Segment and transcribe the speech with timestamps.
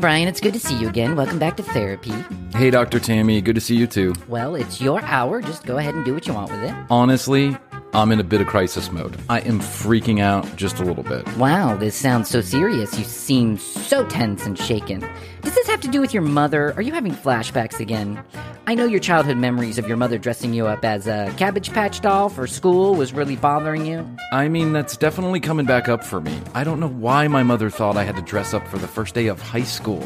[0.00, 0.28] Bryan.
[0.28, 1.14] It's good to see you again.
[1.14, 2.14] Welcome back to therapy.
[2.54, 2.98] Hey, Dr.
[2.98, 4.14] Tammy, good to see you too.
[4.28, 5.42] Well, it's your hour.
[5.42, 6.74] Just go ahead and do what you want with it.
[6.90, 7.56] Honestly,
[7.94, 9.16] I'm in a bit of crisis mode.
[9.28, 11.26] I am freaking out just a little bit.
[11.36, 12.98] Wow, this sounds so serious.
[12.98, 15.00] You seem so tense and shaken.
[15.42, 16.74] Does this have to do with your mother?
[16.74, 18.22] Are you having flashbacks again?
[18.66, 22.00] I know your childhood memories of your mother dressing you up as a Cabbage Patch
[22.02, 24.06] doll for school was really bothering you.
[24.32, 26.38] I mean, that's definitely coming back up for me.
[26.54, 29.14] I don't know why my mother thought I had to dress up for the first
[29.14, 30.02] day of high school.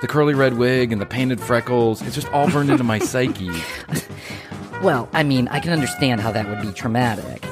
[0.00, 3.50] The curly red wig and the painted freckles, it's just all burned into my psyche.
[4.82, 7.44] Well, I mean, I can understand how that would be traumatic.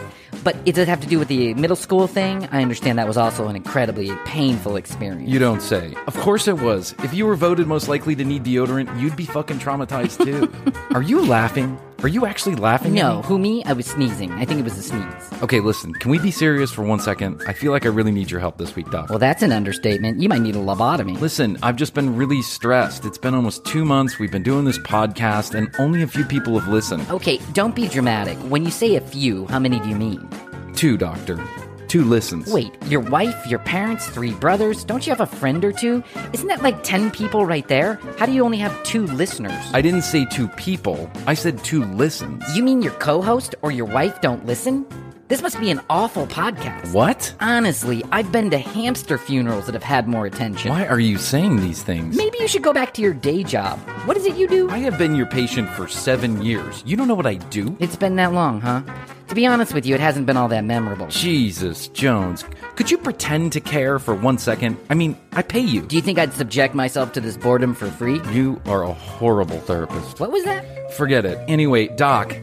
[0.42, 2.46] But it does have to do with the middle school thing.
[2.52, 5.30] I understand that was also an incredibly painful experience.
[5.30, 5.94] You don't say.
[6.06, 6.94] Of course it was.
[7.02, 10.52] If you were voted most likely to need deodorant, you'd be fucking traumatized too.
[10.94, 11.78] Are you laughing?
[12.04, 12.92] Are you actually laughing?
[12.92, 13.28] no, At me?
[13.28, 13.64] who me?
[13.64, 14.30] I was sneezing.
[14.32, 15.42] I think it was a sneeze.
[15.42, 15.94] Okay, listen.
[15.94, 17.42] Can we be serious for one second?
[17.48, 19.08] I feel like I really need your help this week, Doc.
[19.08, 20.20] Well, that's an understatement.
[20.20, 21.18] You might need a lobotomy.
[21.18, 23.06] Listen, I've just been really stressed.
[23.06, 24.18] It's been almost two months.
[24.18, 27.08] We've been doing this podcast, and only a few people have listened.
[27.08, 28.36] Okay, don't be dramatic.
[28.50, 30.28] When you say a few, how many do you mean?
[30.74, 31.42] Two, Doctor.
[31.88, 32.52] Two listens.
[32.52, 34.84] Wait, your wife, your parents, three brothers?
[34.84, 36.02] Don't you have a friend or two?
[36.32, 38.00] Isn't that like 10 people right there?
[38.18, 39.52] How do you only have two listeners?
[39.72, 41.10] I didn't say two people.
[41.26, 42.42] I said two listens.
[42.56, 44.86] you mean your co host or your wife don't listen?
[45.28, 46.92] This must be an awful podcast.
[46.92, 47.34] What?
[47.40, 50.70] Honestly, I've been to hamster funerals that have had more attention.
[50.70, 52.14] Why are you saying these things?
[52.14, 53.78] Maybe you should go back to your day job.
[54.04, 54.68] What is it you do?
[54.68, 56.82] I have been your patient for seven years.
[56.84, 57.74] You don't know what I do?
[57.80, 58.82] It's been that long, huh?
[59.28, 61.06] To be honest with you, it hasn't been all that memorable.
[61.08, 62.44] Jesus, Jones.
[62.76, 64.76] Could you pretend to care for one second?
[64.90, 65.82] I mean, I pay you.
[65.82, 68.20] Do you think I'd subject myself to this boredom for free?
[68.32, 70.20] You are a horrible therapist.
[70.20, 70.92] What was that?
[70.92, 71.38] Forget it.
[71.48, 72.36] Anyway, Doc,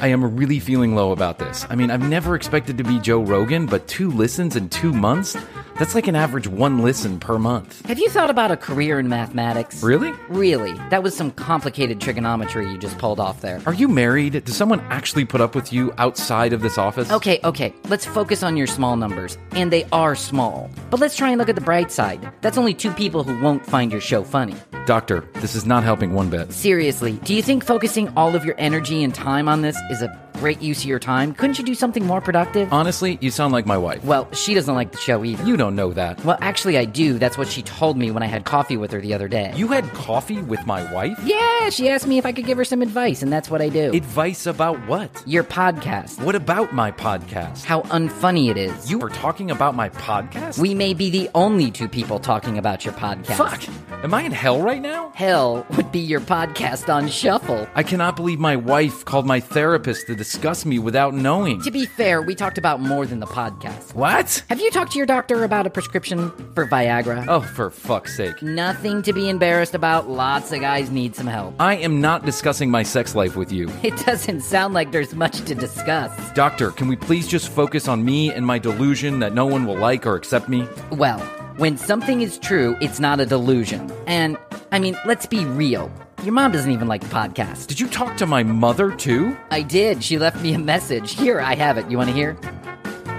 [0.00, 1.66] I am really feeling low about this.
[1.68, 5.36] I mean, I've never expected to be Joe Rogan, but two listens in two months?
[5.82, 7.84] That's like an average one listen per month.
[7.86, 9.82] Have you thought about a career in mathematics?
[9.82, 10.12] Really?
[10.28, 10.74] Really?
[10.90, 13.60] That was some complicated trigonometry you just pulled off there.
[13.66, 14.44] Are you married?
[14.44, 17.10] Does someone actually put up with you outside of this office?
[17.10, 19.36] Okay, okay, let's focus on your small numbers.
[19.50, 20.70] And they are small.
[20.88, 22.30] But let's try and look at the bright side.
[22.42, 24.54] That's only two people who won't find your show funny.
[24.86, 26.52] Doctor, this is not helping one bit.
[26.52, 30.31] Seriously, do you think focusing all of your energy and time on this is a
[30.42, 31.32] great use of your time?
[31.34, 32.72] Couldn't you do something more productive?
[32.72, 34.02] Honestly, you sound like my wife.
[34.04, 35.44] well, she doesn't like the show either.
[35.44, 36.24] You don't know that.
[36.24, 37.16] well, actually, I do.
[37.16, 39.52] That's what she told me when I had coffee with her the other day.
[39.54, 41.16] You had coffee with my wife?
[41.22, 43.68] Yeah, she asked me if I could give her some advice, and that's what I
[43.68, 43.92] do.
[43.92, 45.22] Advice about what?
[45.26, 46.20] your podcast.
[46.24, 47.62] What about my podcast?
[47.62, 48.90] How unfunny it is.
[48.90, 50.58] You are talking about my podcast?
[50.58, 53.36] We may be the only two people talking about your podcast.
[53.36, 53.62] Fuck!
[54.02, 55.12] Am I in hell right now?
[55.14, 57.68] Hell would be your podcast on shuffle.
[57.76, 60.31] I cannot believe my wife called my therapist to discuss
[60.64, 61.60] me without knowing.
[61.62, 63.94] To be fair, we talked about more than the podcast.
[63.94, 64.44] What?
[64.48, 67.24] Have you talked to your doctor about a prescription for Viagra?
[67.28, 68.42] Oh, for fuck's sake.
[68.42, 70.08] Nothing to be embarrassed about.
[70.08, 71.54] Lots of guys need some help.
[71.60, 73.70] I am not discussing my sex life with you.
[73.82, 76.12] It doesn't sound like there's much to discuss.
[76.32, 79.76] Doctor, can we please just focus on me and my delusion that no one will
[79.78, 80.66] like or accept me?
[80.90, 81.18] Well,
[81.56, 83.92] when something is true, it's not a delusion.
[84.06, 84.36] And,
[84.70, 85.90] I mean, let's be real.
[86.22, 87.66] Your mom doesn't even like the podcast.
[87.66, 89.36] Did you talk to my mother too?
[89.50, 90.04] I did.
[90.04, 91.14] She left me a message.
[91.14, 91.90] Here, I have it.
[91.90, 92.36] You want to hear?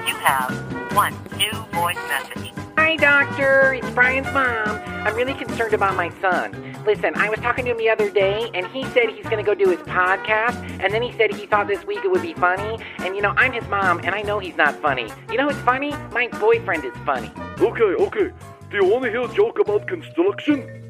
[0.08, 2.54] You have one new voice message.
[2.78, 3.74] Hi, doctor.
[3.74, 4.80] It's Bryan's mom.
[5.06, 6.78] I'm really concerned about my son.
[6.86, 9.44] Listen, I was talking to him the other day, and he said he's going to
[9.44, 12.34] go do his podcast, and then he said he thought this week it would be
[12.36, 12.82] funny.
[13.00, 15.10] And you know, I'm his mom, and I know he's not funny.
[15.30, 15.92] You know what's funny?
[16.14, 17.34] My boyfriend is funny.
[17.60, 18.32] Okay, okay.
[18.72, 20.83] Do you want to hear a joke about construction?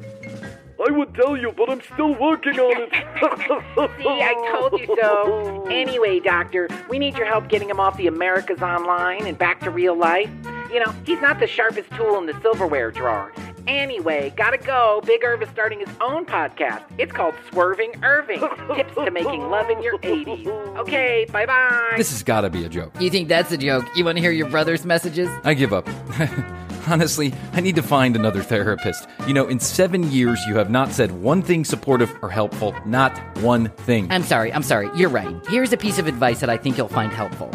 [0.80, 2.90] I would tell you, but I'm still working on it.
[3.98, 5.66] See, I told you so.
[5.70, 9.70] Anyway, doctor, we need your help getting him off the Americas Online and back to
[9.70, 10.28] real life.
[10.72, 13.32] You know, he's not the sharpest tool in the silverware drawer.
[13.66, 15.00] Anyway, gotta go.
[15.06, 16.82] Big Irv is starting his own podcast.
[16.98, 18.40] It's called Swerving Irving
[18.76, 20.46] Tips to Making Love in Your 80s.
[20.78, 21.94] Okay, bye bye.
[21.96, 22.92] This has gotta be a joke.
[23.00, 23.86] You think that's a joke?
[23.96, 25.30] You want to hear your brother's messages?
[25.44, 25.88] I give up.
[26.86, 29.06] Honestly, I need to find another therapist.
[29.26, 32.74] You know, in seven years, you have not said one thing supportive or helpful.
[32.84, 34.10] Not one thing.
[34.10, 34.90] I'm sorry, I'm sorry.
[34.96, 35.34] You're right.
[35.48, 37.50] Here's a piece of advice that I think you'll find helpful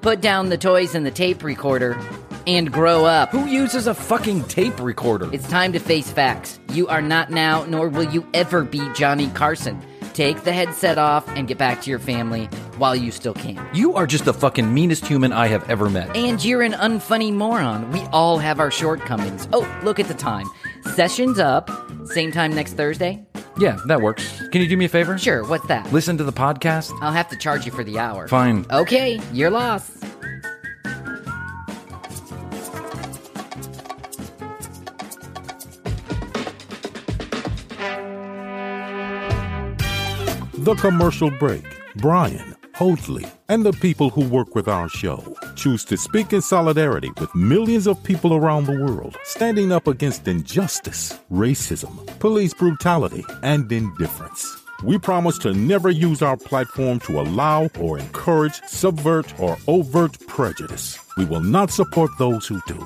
[0.00, 1.98] put down the toys and the tape recorder
[2.46, 3.30] and grow up.
[3.30, 5.32] Who uses a fucking tape recorder?
[5.32, 6.58] It's time to face facts.
[6.72, 9.80] You are not now, nor will you ever be Johnny Carson.
[10.20, 12.44] Take the headset off and get back to your family
[12.76, 13.58] while you still can.
[13.74, 16.14] you are just the fucking meanest human I have ever met.
[16.14, 17.90] And you're an unfunny moron.
[17.90, 19.48] We all have our shortcomings.
[19.50, 20.46] Oh, look at the time.
[20.94, 21.70] Session's up.
[22.04, 23.24] Same time next Thursday?
[23.58, 24.46] Yeah, that works.
[24.50, 25.16] Can you do me a favor?
[25.16, 25.90] Sure, what's that?
[25.90, 26.92] Listen to the podcast?
[27.00, 28.28] I'll have to charge you for the hour.
[28.28, 28.66] Fine.
[28.70, 29.90] Okay, your loss.
[40.70, 41.64] The Commercial Break,
[41.96, 47.10] Bryan, Hoadley, and the people who work with our show choose to speak in solidarity
[47.18, 53.72] with millions of people around the world standing up against injustice, racism, police brutality, and
[53.72, 54.46] indifference.
[54.84, 61.00] We promise to never use our platform to allow or encourage, subvert, or overt prejudice.
[61.16, 62.78] We will not support those who do.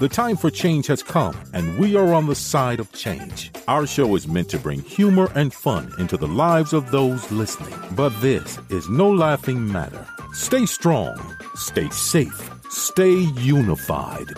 [0.00, 3.50] The time for change has come, and we are on the side of change.
[3.68, 7.78] Our show is meant to bring humor and fun into the lives of those listening.
[7.92, 10.06] But this is no laughing matter.
[10.32, 11.18] Stay strong,
[11.54, 14.28] stay safe, stay unified.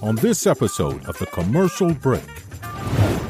[0.00, 2.24] On this episode of The Commercial Break,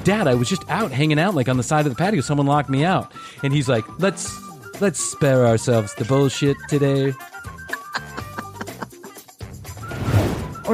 [0.04, 2.20] Dad, I was just out hanging out like on the side of the patio.
[2.20, 3.10] Someone locked me out.
[3.42, 4.32] And he's like, let's
[4.80, 7.12] let's spare ourselves the bullshit today.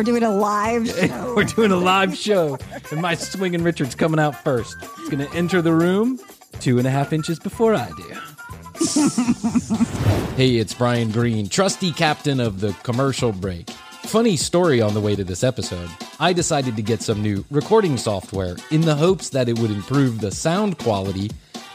[0.01, 1.35] We're doing a live show.
[1.37, 2.57] We're doing a live show.
[2.91, 4.75] And my swinging Richard's coming out first.
[4.97, 6.19] He's gonna enter the room
[6.59, 8.09] two and a half inches before I do.
[10.37, 13.69] hey, it's Bryan Green, trusty captain of the commercial break.
[13.69, 15.91] Funny story on the way to this episode.
[16.19, 20.23] I decided to get some new recording software in the hopes that it would improve
[20.23, 21.31] the sound quality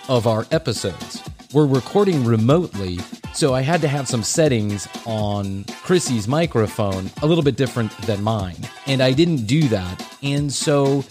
[0.09, 1.21] of our episodes.
[1.53, 2.97] We're recording remotely,
[3.35, 8.23] so I had to have some settings on Krissy's microphone a little bit different than
[8.23, 8.55] mine.
[8.87, 10.07] And I didn't do that.
[10.23, 11.03] And so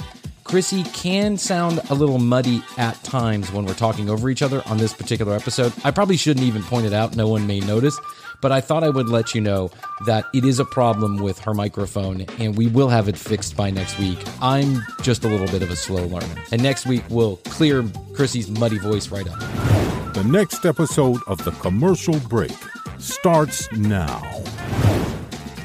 [0.44, 4.78] Krissy can sound a little muddy at times when we're talking over each other on
[4.78, 5.72] this particular episode.
[5.84, 7.98] I probably shouldn't even point it out, no one may notice,
[8.40, 9.70] but I thought I would let you know
[10.06, 13.70] that it is a problem with her microphone and we will have it fixed by
[13.70, 14.18] next week.
[14.40, 16.42] I'm just a little bit of a slow learner.
[16.52, 20.03] And next week we'll clear Krissy's muddy voice right up.
[20.14, 22.52] The next episode of The Commercial Break
[22.98, 24.22] starts now.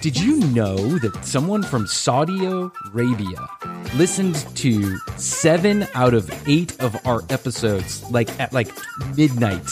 [0.02, 3.48] Did you know that someone from Saudi Arabia
[3.94, 8.70] listened to seven out of eight of our episodes, like at like
[9.16, 9.70] midnight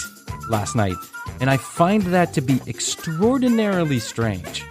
[0.47, 0.95] last night?
[1.39, 4.63] And I find that to be extraordinarily strange.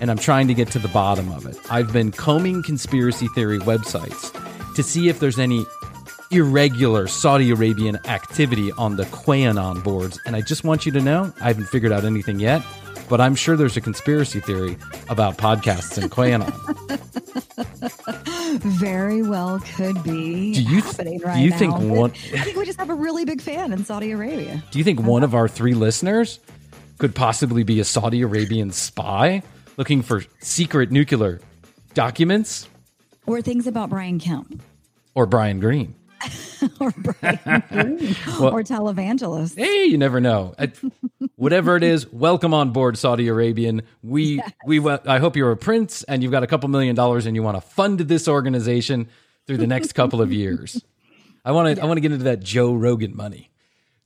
[0.00, 1.58] And I'm trying to get to the bottom of it.
[1.68, 4.30] I've been combing conspiracy theory websites
[4.76, 5.66] to see if there's any
[6.30, 10.18] irregular Saudi Arabian activity on the QAnon boards.
[10.26, 12.62] And I just want you to know, I haven't figured out anything yet,
[13.08, 14.76] but I'm sure there's a conspiracy theory
[15.08, 16.50] about podcasts and QAnon.
[18.62, 21.56] Very well could be Do you- happening do you now.
[21.58, 24.62] think one- I think we just have a really big fan in Saudi Arabia.
[24.70, 25.10] Do you think uh-huh.
[25.10, 26.40] one of our three listeners
[26.98, 29.42] could possibly be a Saudi Arabian spy
[29.76, 31.40] looking for secret nuclear
[31.94, 32.68] documents
[33.26, 34.62] Or things about Brian Kemp
[35.14, 35.94] or Bryan Green?
[36.80, 37.98] or Bryan Green
[38.40, 39.56] or televangelists.
[39.56, 40.54] Hey, you never know.
[40.58, 40.72] I-
[41.36, 43.82] whatever it is, welcome on board, Saudi Arabian.
[44.02, 47.34] We we I hope you're a prince and you've got a couple million dollars and
[47.34, 49.08] you want to fund this organization
[49.46, 50.82] through the next couple of years.
[51.44, 53.50] I want to I want to get into that Joe Rogan money.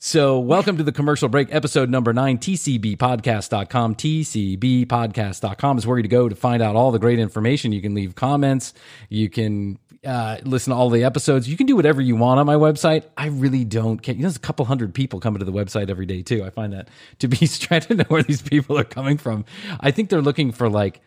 [0.07, 3.95] So, welcome to the commercial break, episode number nine, tcbpodcast.com.
[3.95, 7.73] tcbpodcast.com is where you go to find out all the great information.
[7.73, 8.75] You can leave comments.
[9.09, 11.49] You can uh, listen to all the episodes.
[11.49, 13.05] You can do whatever you want on my website.
[13.17, 14.15] I really don't care.
[14.15, 16.45] You know, there's a couple hundred people coming to the website every day, too.
[16.45, 16.89] I find that
[17.21, 19.45] to be trying to know where these people are coming from.
[19.81, 21.01] I think they're looking for like,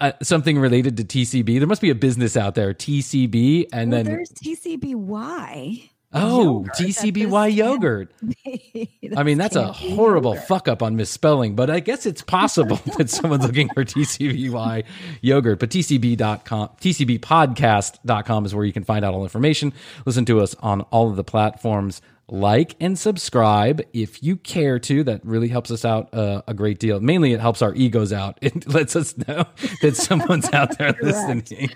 [0.00, 1.58] uh, something related to TCB.
[1.58, 5.90] There must be a business out there, TCB, and Well, then there's TCBY.
[6.12, 8.12] Oh, yogurt TCBY yogurt.
[9.16, 10.48] I mean, that's a horrible yogurt.
[10.48, 14.84] fuck up on misspelling, but I guess it's possible that someone's looking for TCBY
[15.20, 15.58] yogurt.
[15.58, 19.72] But TCB.com, TCBpodcast.com is where you can find out all information.
[20.06, 22.02] Listen to us on all of the platforms.
[22.28, 25.04] Like and subscribe if you care to.
[25.04, 26.98] That really helps us out uh, a great deal.
[27.00, 28.38] Mainly, it helps our egos out.
[28.42, 29.44] It lets us know
[29.82, 31.70] that someone's out there listening.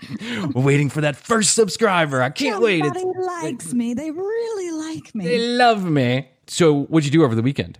[0.53, 2.21] Waiting for that first subscriber.
[2.21, 2.83] I can't wait.
[2.83, 3.93] Somebody likes me.
[3.93, 5.25] They really like me.
[5.25, 6.29] they love me.
[6.47, 7.79] So, what'd you do over the weekend?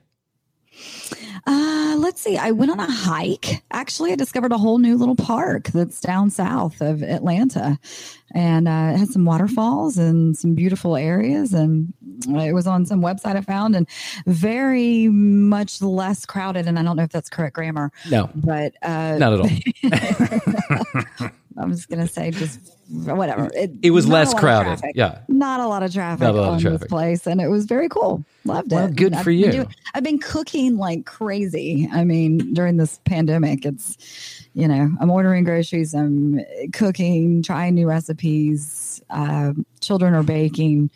[1.48, 2.36] Uh, let's see.
[2.36, 3.64] I went on a hike.
[3.72, 7.80] Actually, I discovered a whole new little park that's down south of Atlanta,
[8.36, 11.54] and uh, it had some waterfalls and some beautiful areas.
[11.54, 11.94] And
[12.28, 13.88] it was on some website I found, and
[14.26, 16.68] very much less crowded.
[16.68, 21.30] And I don't know if that's correct grammar, No, but uh, not at all.
[21.58, 22.60] I'm just gonna say just
[22.90, 23.50] whatever.
[23.56, 24.80] It was less crowded.
[24.96, 25.20] Yeah.
[25.28, 26.80] not a lot of traffic Not a lot of on traffic.
[26.82, 28.24] this place, and it was very cool.
[28.46, 28.96] Loved Well, it.
[28.96, 29.52] good I've for you.
[29.52, 31.90] doing- I've been cooking like crazy.
[31.92, 33.98] I mean, during this pandemic, it's
[34.54, 36.40] you know, I'm ordering groceries, I'm
[36.74, 39.02] cooking, trying new recipes.
[39.10, 40.90] Uh, children are baking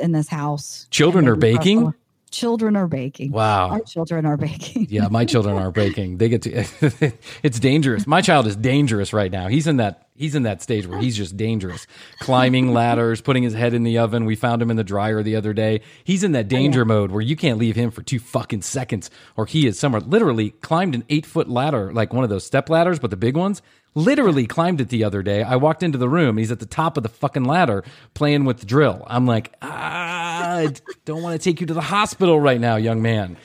[0.00, 0.86] in this house.
[0.90, 1.94] Children are baking?
[2.34, 3.30] Children are baking.
[3.30, 3.68] Wow.
[3.70, 4.88] Our children are baking.
[4.90, 6.18] Yeah, my children are baking.
[6.18, 7.12] They get to
[7.42, 8.06] it's dangerous.
[8.06, 9.48] My child is dangerous right now.
[9.48, 11.86] He's in that he's in that stage where he's just dangerous.
[12.20, 14.24] Climbing ladders, putting his head in the oven.
[14.24, 15.80] We found him in the dryer the other day.
[16.02, 19.46] He's in that danger mode where you can't leave him for two fucking seconds or
[19.46, 23.10] he is somewhere literally climbed an 8-foot ladder, like one of those step ladders but
[23.10, 23.62] the big ones.
[23.96, 25.44] Literally climbed it the other day.
[25.44, 26.36] I walked into the room.
[26.36, 29.04] He's at the top of the fucking ladder playing with the drill.
[29.06, 30.72] I'm like, ah, I
[31.04, 33.36] don't want to take you to the hospital right now, young man.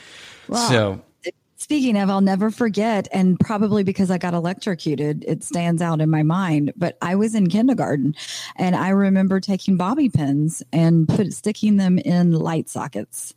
[0.51, 1.01] so
[1.58, 6.10] Speaking of, I'll never forget, and probably because I got electrocuted, it stands out in
[6.10, 6.72] my mind.
[6.78, 8.16] But I was in kindergarten,
[8.56, 13.34] and I remember taking bobby pins and put sticking them in light sockets.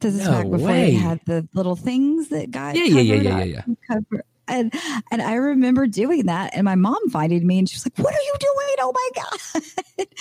[0.00, 0.84] This is No back before way.
[0.84, 4.72] they had the little things that got Yeah, yeah, yeah, yeah, yeah, cover- And
[5.10, 8.14] and I remember doing that, and my mom finding me, and she was like, "What
[8.14, 8.76] are you doing?
[8.78, 9.40] Oh my god!"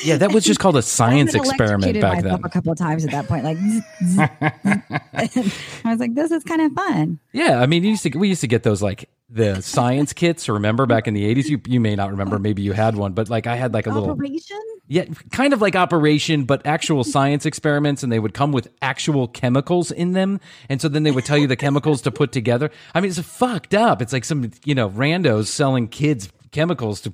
[0.04, 2.44] yeah, that was just called a science experiment back then.
[2.44, 3.58] A couple of times at that point, like
[5.86, 8.42] I was like, "This is kind of fun." Yeah, I mean, used to, we used
[8.42, 10.50] to get those like the science kits.
[10.50, 11.50] Remember back in the eighties?
[11.50, 12.40] You you may not remember.
[12.46, 14.62] Maybe you had one, but like I had like a little Operation.
[14.88, 19.28] Yeah, kind of like Operation, but actual science experiments, and they would come with actual
[19.28, 20.40] chemicals in them,
[20.70, 22.70] and so then they would tell you the chemicals to put together.
[22.94, 24.02] I mean, it's fucked up.
[24.02, 27.14] It's like some you know randos selling kids chemicals to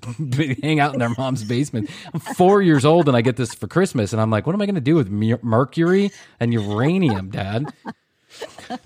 [0.61, 1.89] hang out in their mom's basement.
[2.13, 4.61] I'm four years old, and I get this for Christmas, and I'm like, what am
[4.61, 7.65] I going to do with mercury and uranium, Dad?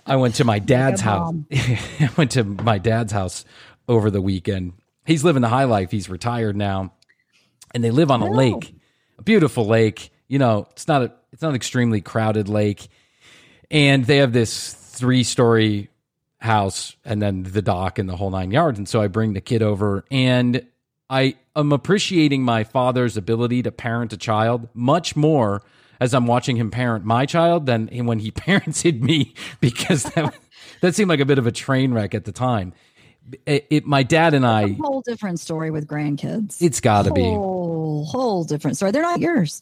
[0.06, 1.34] I went to my dad's house.
[1.52, 3.46] I went to my dad's house
[3.88, 4.74] over the weekend.
[5.06, 5.92] He's living the high life.
[5.92, 6.94] He's retired now,
[7.74, 8.75] and they live on a lake,
[9.18, 10.12] a beautiful lake.
[10.28, 12.88] You know, it's not a, it's not an extremely crowded lake,
[13.70, 15.90] and they have this three story
[16.40, 18.78] house and then the dock and the whole nine yards.
[18.78, 20.66] And so I bring the kid over, and
[21.10, 25.62] I am appreciating my father's ability to parent a child much more
[26.00, 30.36] as I'm watching him parent my child than when he parented me because that,
[30.82, 32.74] that seemed like a bit of a train wreck at the time.
[33.46, 36.62] It, it- my dad and I, whole different story with grandkids.
[36.62, 37.22] it's got to be.
[37.24, 37.55] Oh.
[37.86, 38.92] Whole whole different story.
[38.92, 39.62] They're not yours.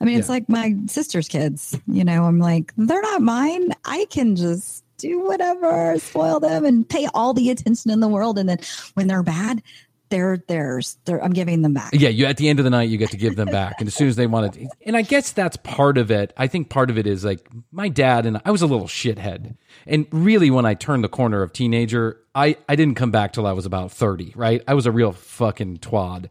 [0.00, 1.78] I mean, it's like my sister's kids.
[1.86, 3.72] You know, I'm like, they're not mine.
[3.84, 8.38] I can just do whatever, spoil them, and pay all the attention in the world.
[8.38, 8.58] And then
[8.94, 9.62] when they're bad,
[10.10, 10.98] they're theirs.
[11.04, 11.90] They're I'm giving them back.
[11.92, 13.86] Yeah, you at the end of the night you get to give them back, and
[13.86, 16.32] as soon as they want it, and I guess that's part of it.
[16.36, 19.56] I think part of it is like my dad and I was a little shithead,
[19.86, 23.46] and really when I turned the corner of teenager, I I didn't come back till
[23.46, 24.32] I was about thirty.
[24.36, 26.28] Right, I was a real fucking twad,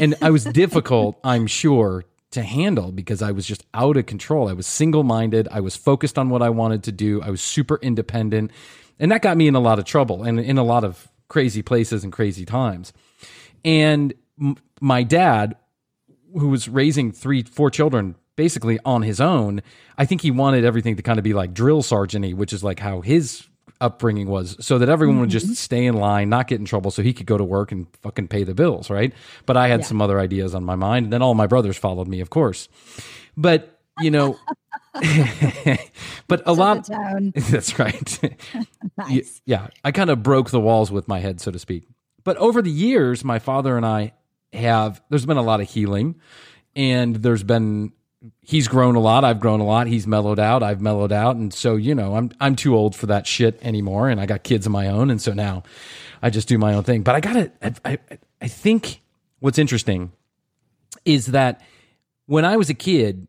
[0.00, 4.48] and I was difficult, I'm sure, to handle because I was just out of control.
[4.48, 5.48] I was single minded.
[5.50, 7.22] I was focused on what I wanted to do.
[7.22, 8.50] I was super independent,
[8.98, 11.62] and that got me in a lot of trouble and in a lot of crazy
[11.62, 12.92] places and crazy times.
[13.64, 15.56] And m- my dad,
[16.32, 19.60] who was raising three, four children basically on his own,
[19.96, 22.78] I think he wanted everything to kind of be like drill sergeant which is like
[22.78, 23.48] how his
[23.80, 27.02] upbringing was, so that everyone would just stay in line, not get in trouble, so
[27.02, 29.12] he could go to work and fucking pay the bills, right?
[29.46, 32.08] But I had some other ideas on my mind, and then all my brothers followed
[32.08, 32.68] me, of course.
[33.36, 34.38] But you know,
[36.28, 36.88] but a lot.
[37.34, 38.20] That's right.
[38.96, 39.40] Nice.
[39.44, 41.84] Yeah, I kind of broke the walls with my head, so to speak.
[42.24, 44.12] But over the years, my father and I
[44.52, 46.16] have, there's been a lot of healing,
[46.74, 47.92] and there's been,
[48.42, 49.24] he's grown a lot.
[49.24, 49.86] I've grown a lot.
[49.86, 50.62] He's mellowed out.
[50.62, 51.36] I've mellowed out.
[51.36, 54.08] And so, you know, I'm, I'm too old for that shit anymore.
[54.08, 55.10] And I got kids of my own.
[55.10, 55.62] And so now
[56.22, 57.02] I just do my own thing.
[57.02, 59.02] But I got to, I, I, I think
[59.40, 60.12] what's interesting
[61.04, 61.60] is that
[62.26, 63.28] when I was a kid,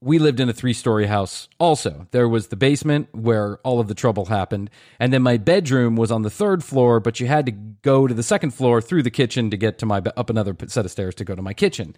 [0.00, 2.06] we lived in a three story house also.
[2.12, 4.70] There was the basement where all of the trouble happened.
[5.00, 8.14] And then my bedroom was on the third floor, but you had to go to
[8.14, 11.16] the second floor through the kitchen to get to my, up another set of stairs
[11.16, 11.96] to go to my kitchen.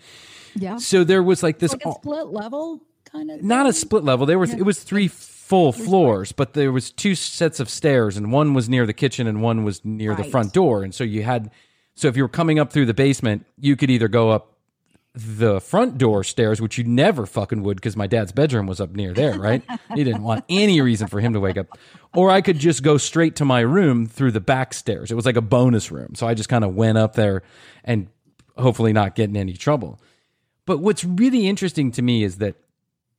[0.55, 0.77] Yeah.
[0.77, 2.81] So there was like this, Like a split level
[3.11, 3.43] kind of.
[3.43, 4.27] not a split level.
[4.27, 8.33] There was, it was three full floors, but there was two sets of stairs and
[8.33, 10.83] one was near the kitchen and one was near the front door.
[10.85, 11.51] And so you had,
[11.95, 14.57] so if you were coming up through the basement, you could either go up
[15.13, 18.91] the front door stairs, which you never fucking would because my dad's bedroom was up
[18.93, 19.61] near there, right?
[19.95, 21.67] he didn't want any reason for him to wake up.
[22.15, 25.11] Or I could just go straight to my room through the back stairs.
[25.11, 26.15] It was like a bonus room.
[26.15, 27.43] So I just kind of went up there
[27.83, 28.07] and
[28.57, 30.01] hopefully not get in any trouble.
[30.67, 32.57] But what's really interesting to me is that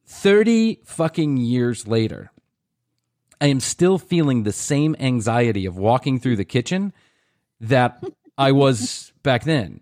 [0.06, 2.32] 30 fucking years later,
[3.40, 6.94] I am still feeling the same anxiety of walking through the kitchen
[7.60, 8.04] that
[8.38, 9.82] I was back then.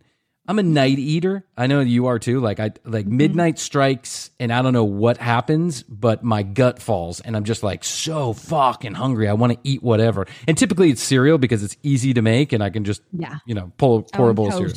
[0.49, 1.45] I'm a night eater.
[1.55, 2.39] I know you are too.
[2.39, 3.17] Like I like mm-hmm.
[3.17, 7.61] midnight strikes and I don't know what happens, but my gut falls and I'm just
[7.61, 9.27] like so fucking hungry.
[9.27, 10.25] I want to eat whatever.
[10.47, 13.35] And typically it's cereal because it's easy to make and I can just Yeah.
[13.45, 14.73] you know, pull oh, pour Oh, a bowl of cereal.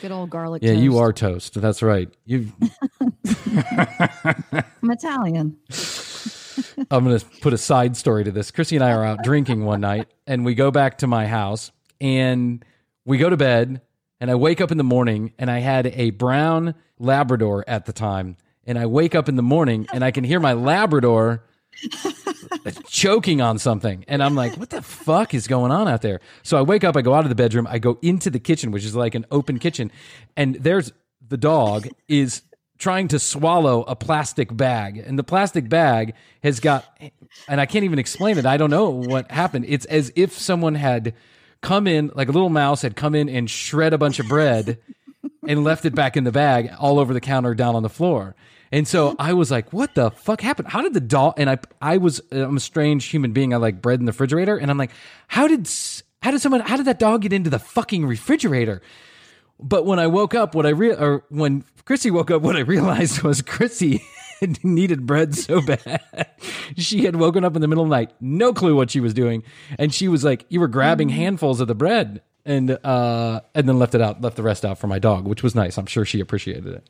[0.00, 0.62] Good old garlic.
[0.62, 1.60] Yeah, you are toast.
[1.60, 2.08] That's right.
[2.24, 2.52] You
[3.00, 5.56] I'm Italian.
[6.88, 8.52] I'm going to put a side story to this.
[8.52, 11.72] Krissy and I are out drinking one night, and we go back to my house,
[12.00, 12.64] and
[13.04, 13.80] we go to bed,
[14.20, 17.92] and I wake up in the morning, and I had a brown Labrador at the
[17.92, 21.44] time, and I wake up in the morning, and I can hear my Labrador
[22.88, 24.04] choking on something.
[24.08, 26.20] And I'm like, what the fuck is going on out there?
[26.42, 28.70] So I wake up, I go out of the bedroom, I go into the kitchen,
[28.70, 29.90] which is like an open kitchen,
[30.36, 30.92] and there's
[31.28, 32.42] the dog is
[32.78, 34.98] trying to swallow a plastic bag.
[34.98, 36.84] And the plastic bag has got,
[37.48, 38.46] and I can't even explain it.
[38.46, 39.64] I don't know what happened.
[39.68, 41.14] It's as if someone had
[41.60, 44.78] come in, like a little mouse had come in and shred a bunch of bread
[45.46, 48.34] and left it back in the bag all over the counter down on the floor.
[48.72, 50.68] And so I was like, what the fuck happened?
[50.68, 53.54] How did the dog and I I was I'm a strange human being.
[53.54, 54.90] I like bread in the refrigerator and I'm like,
[55.28, 55.68] how did
[56.22, 58.82] how did someone how did that dog get into the fucking refrigerator?
[59.58, 62.60] But when I woke up, what I re- or when Krissy woke up, what I
[62.60, 64.02] realized was Krissy
[64.62, 66.30] needed bread so bad.
[66.76, 69.14] she had woken up in the middle of the night, no clue what she was
[69.14, 69.42] doing,
[69.78, 73.78] and she was like, "You were grabbing handfuls of the bread." And uh, and then
[73.78, 75.78] left it out, left the rest out for my dog, which was nice.
[75.78, 76.88] I'm sure she appreciated it.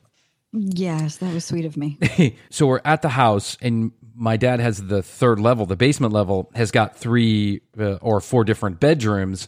[0.53, 1.99] Yes, that was sweet of me.
[2.51, 6.51] so we're at the house and my dad has the third level the basement level
[6.55, 9.47] has got three uh, or four different bedrooms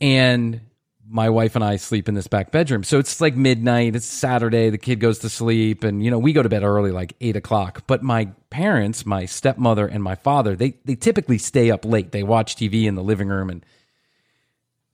[0.00, 0.60] and
[1.08, 4.70] my wife and i sleep in this back bedroom so it's like midnight it's saturday
[4.70, 7.36] the kid goes to sleep and you know we go to bed early like eight
[7.36, 12.12] o'clock but my parents my stepmother and my father they they typically stay up late
[12.12, 13.64] they watch tv in the living room and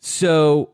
[0.00, 0.72] so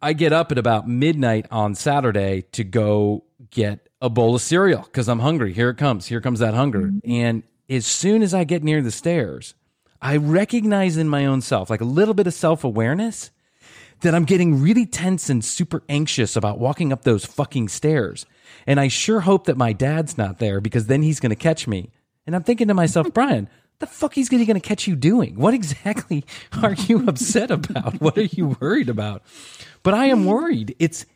[0.00, 4.82] I get up at about midnight on Saturday to go get a bowl of cereal
[4.82, 5.52] because I'm hungry.
[5.52, 6.06] Here it comes.
[6.06, 6.82] Here comes that hunger.
[6.82, 7.10] Mm-hmm.
[7.10, 9.54] And as soon as I get near the stairs,
[10.00, 13.30] I recognize in my own self, like a little bit of self awareness,
[14.00, 18.26] that I'm getting really tense and super anxious about walking up those fucking stairs.
[18.66, 21.66] And I sure hope that my dad's not there because then he's going to catch
[21.66, 21.90] me.
[22.26, 23.48] And I'm thinking to myself, Bryan,
[23.78, 25.36] the fuck is he going to catch you doing?
[25.36, 26.24] What exactly
[26.62, 28.00] are you upset about?
[28.00, 29.22] What are you worried about?
[29.82, 30.74] But I am worried.
[30.78, 31.06] It's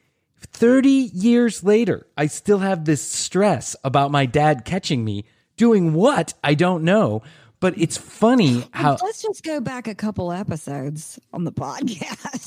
[0.40, 2.07] 30 years later.
[2.16, 5.25] I still have this stress about my dad catching me
[5.57, 6.35] doing what?
[6.43, 7.23] I don't know.
[7.61, 12.46] But it's funny how Let's just go back a couple episodes on the podcast.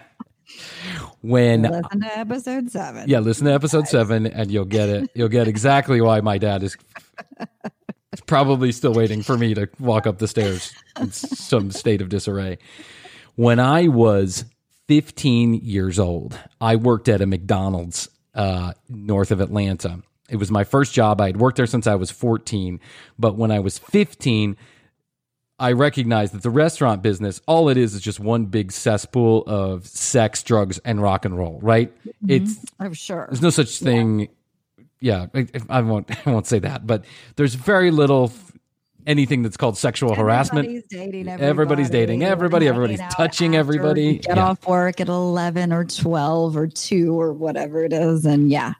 [1.20, 3.08] when Listen to episode seven.
[3.08, 5.10] Yeah, listen to episode seven, and you'll get it.
[5.14, 6.76] You'll get exactly why my dad is
[8.26, 12.58] probably still waiting for me to walk up the stairs in some state of disarray.
[13.34, 14.44] When I was
[14.88, 20.02] 15 years old, I worked at a McDonald's uh, north of Atlanta.
[20.28, 21.20] It was my first job.
[21.20, 22.80] I had worked there since I was 14,
[23.18, 24.56] but when I was 15,
[25.58, 29.86] I recognized that the restaurant business, all it is, is just one big cesspool of
[29.86, 31.60] sex, drugs, and rock and roll.
[31.62, 31.94] Right?
[32.06, 32.30] Mm-hmm.
[32.30, 33.26] It's I'm sure.
[33.30, 34.28] there's no such thing.
[35.00, 36.10] Yeah, I, I won't.
[36.26, 37.04] I won't say that, but
[37.36, 38.32] there's very little
[39.06, 40.66] anything that's called sexual harassment.
[40.66, 41.42] Everybody's dating everybody.
[41.50, 42.66] Everybody's dating everybody.
[42.68, 44.18] Everybody's touching everybody.
[44.18, 44.46] Get Yeah.
[44.46, 48.24] off work at 11 or 12 or 2 or whatever it is.
[48.24, 48.72] And yeah,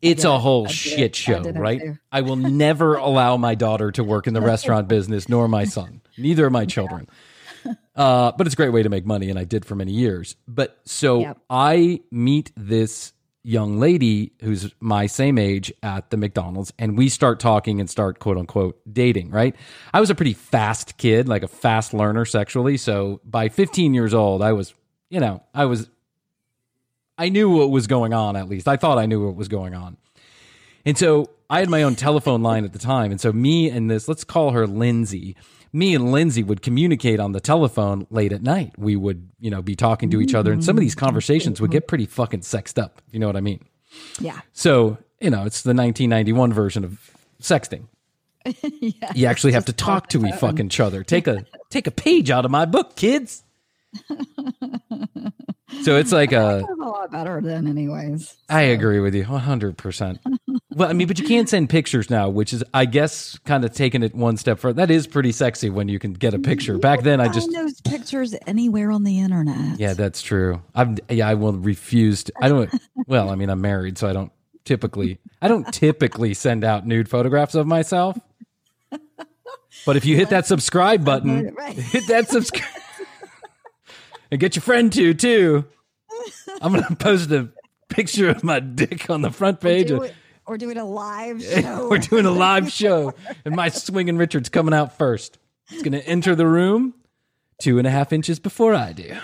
[0.00, 1.28] It's a whole shit it.
[1.28, 1.82] I show, right?
[2.12, 6.00] I will never allow my daughter to work in the restaurant business, nor my son,
[6.16, 7.08] neither of my children.
[7.94, 10.36] Uh, but it's a great way to make money, and I did for many years.
[10.46, 11.38] But so Yep.
[11.50, 17.40] I meet this young lady who's my same age at the McDonald's, and we start
[17.40, 19.56] talking and start quote unquote dating, right?
[19.92, 22.76] I was a pretty fast kid, like a fast learner sexually.
[22.76, 24.74] So by 15 years old, I was,
[25.10, 25.88] you know, I was,
[27.18, 28.68] I knew what was going on at least.
[28.68, 29.96] I thought I knew what was going on.
[30.84, 33.10] And so I had my own telephone line at the time.
[33.10, 35.36] And so me and this, let's call her Lindsay.
[35.72, 38.72] Me and Lindsay would communicate on the telephone late at night.
[38.78, 40.52] We would, you know, be talking to each other.
[40.52, 43.40] And some of these conversations would get pretty fucking sexed up, you know what I
[43.40, 43.64] mean.
[44.18, 44.40] yeah.
[44.52, 47.10] So, you know, it's the 1991 version of
[47.42, 47.88] sexting.
[48.62, 49.12] yeah.
[49.14, 51.02] You actually have to talk to each fucking each other.
[51.02, 53.42] Take a take a page out of my book, kids.
[55.82, 58.36] So it's like a a lot better than anyways.
[58.48, 60.18] I agree with you 100%.
[60.70, 63.72] well, I mean, but you can't send pictures now, which is, I guess, kind of
[63.72, 64.74] taking it one step further.
[64.86, 66.78] That is pretty sexy when you can get a picture.
[66.78, 69.78] Back then, I just, those pictures anywhere on the internet.
[69.78, 70.62] yeah, that's true.
[70.74, 72.70] I'm, yeah, I will refuse to, I don't,
[73.06, 74.32] well, I mean, I'm married, so I don't
[74.64, 78.18] typically, I don't typically send out nude photographs of myself.
[79.86, 81.74] But if you hit that subscribe button, Right.
[81.76, 82.64] hit that subscribe
[84.30, 85.64] and get your friend to, too.
[86.60, 87.48] I'm going to post a
[87.88, 89.88] picture of my dick on the front page.
[89.88, 90.14] Do of- it,
[90.46, 91.88] or doing a live show.
[91.90, 93.14] We're doing a live show,
[93.44, 95.38] and my swinging Richard's coming out first.
[95.70, 96.94] It's going to enter the room
[97.60, 99.16] two and a half inches before I do.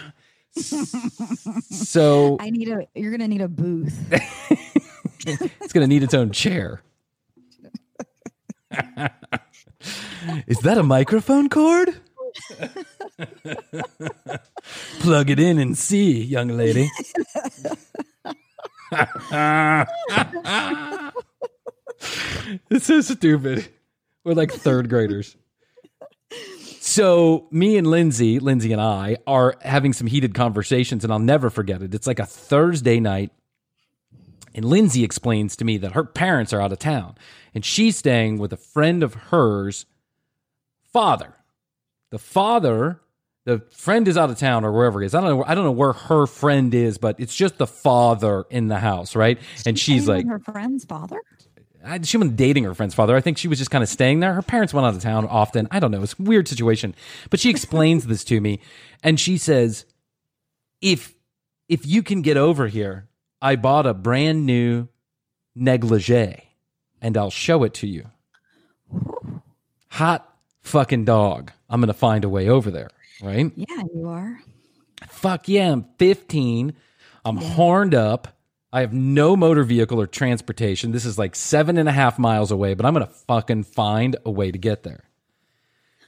[1.71, 2.87] So I need a.
[2.95, 3.99] You're gonna need a booth.
[5.27, 6.83] it's going to need its own chair.
[10.47, 12.01] Is that a microphone cord?
[15.01, 16.91] Plug it in and see, young lady.
[22.71, 23.69] it's so stupid.
[24.25, 25.37] We're like third graders.
[26.81, 31.51] So me and Lindsay, Lindsay and I are having some heated conversations, and I'll never
[31.51, 31.95] forget it.
[31.95, 33.33] It's like a Thursday night,
[34.55, 37.17] and Lindsay explains to me that her parents are out of town,
[37.55, 39.87] and she's staying with a friend of hers'
[40.93, 41.35] father.
[42.15, 43.01] The father,
[43.45, 45.17] the friend is out of town or wherever he is.
[45.17, 45.45] I don't know.
[45.45, 49.17] I don't know where her friend is, but it's just the father in the house,
[49.17, 49.37] right?
[49.67, 51.21] And she's like, her friend's father.
[51.85, 53.17] I, she wasn't dating her friend's father.
[53.17, 54.33] I think she was just kind of staying there.
[54.33, 55.67] Her parents went out of town often.
[55.73, 56.05] I don't know.
[56.05, 56.95] It's a weird situation.
[57.31, 58.61] But she explains this to me,
[59.03, 59.85] and she says,
[60.81, 61.17] "If
[61.69, 63.09] if you can get over here,
[63.43, 64.87] I bought a brand new
[65.57, 66.45] negligee,
[67.03, 68.07] and I'll show it to you.
[69.89, 70.31] Hot
[70.63, 71.53] fucking dog.
[71.75, 72.89] I'm gonna find a way over there,
[73.21, 73.51] right?
[73.57, 74.39] Yeah, you are.
[75.09, 76.73] Fuck yeah, I'm 15.
[77.25, 78.29] I'm horned up.
[78.73, 80.93] I have no motor vehicle or transportation.
[80.93, 84.31] This is like seven and a half miles away, but I'm gonna fucking find a
[84.31, 85.03] way to get there.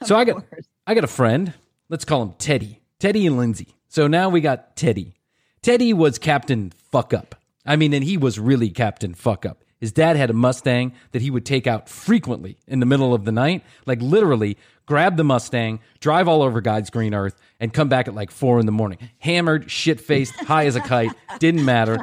[0.04, 0.44] So I got
[0.86, 1.52] I got a friend.
[1.88, 2.80] Let's call him Teddy.
[3.00, 3.74] Teddy and Lindsay.
[3.88, 5.14] So now we got Teddy.
[5.62, 7.34] Teddy was Captain Fuck Up.
[7.64, 9.64] I mean, and he was really Captain Fuck Up.
[9.80, 13.24] His dad had a Mustang that he would take out frequently in the middle of
[13.24, 17.88] the night, like literally grab the Mustang, drive all over God's green earth, and come
[17.88, 18.98] back at like four in the morning.
[19.18, 21.98] Hammered, shit faced, high as a kite, didn't matter.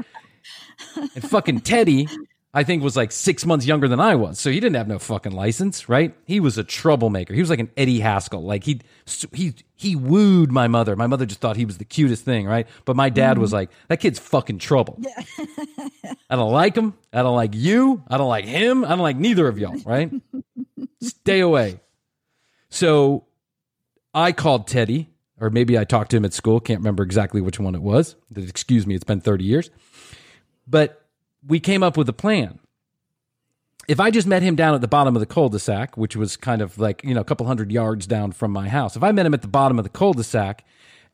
[0.95, 2.07] And fucking Teddy,
[2.53, 4.39] I think, was like six months younger than I was.
[4.39, 6.13] So he didn't have no fucking license, right?
[6.25, 7.33] He was a troublemaker.
[7.33, 8.43] He was like an Eddie Haskell.
[8.43, 8.81] Like he
[9.31, 10.95] he he wooed my mother.
[10.95, 12.67] My mother just thought he was the cutest thing, right?
[12.85, 13.55] But my dad was mm-hmm.
[13.55, 14.97] like, that kid's fucking trouble.
[14.99, 15.23] Yeah.
[16.29, 16.93] I don't like him.
[17.11, 18.03] I don't like you.
[18.07, 18.85] I don't like him.
[18.85, 20.11] I don't like neither of y'all, right?
[21.01, 21.79] Stay away.
[22.73, 23.25] So
[24.15, 26.59] I called Teddy, or maybe I talked to him at school.
[26.59, 28.15] Can't remember exactly which one it was.
[28.35, 29.69] Excuse me, it's been 30 years.
[30.65, 31.05] But
[31.45, 32.57] we came up with a plan.
[33.87, 36.63] If I just met him down at the bottom of the cul-de-sac, which was kind
[36.63, 39.27] of like, you know, a couple hundred yards down from my house, if I met
[39.27, 40.65] him at the bottom of the cul-de-sac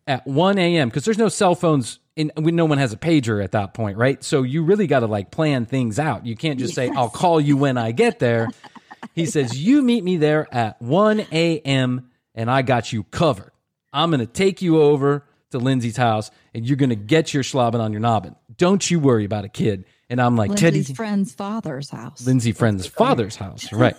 [0.07, 3.51] at 1 a.m., because there's no cell phones, and no one has a pager at
[3.51, 4.23] that point, right?
[4.23, 6.25] So you really got to like plan things out.
[6.25, 8.47] You can't just say, I'll call you when I get there.
[9.13, 12.09] He says, You meet me there at 1 a.m.
[12.35, 13.51] and I got you covered.
[13.91, 17.43] I'm going to take you over to Lindsay's house and you're going to get your
[17.43, 18.35] slobbing on your nobbin.
[18.57, 19.85] Don't you worry about a kid.
[20.09, 22.25] And I'm like, Lindsay's Teddy, friend's father's house.
[22.25, 23.71] Lindsay friend's father's house.
[23.71, 23.95] Right.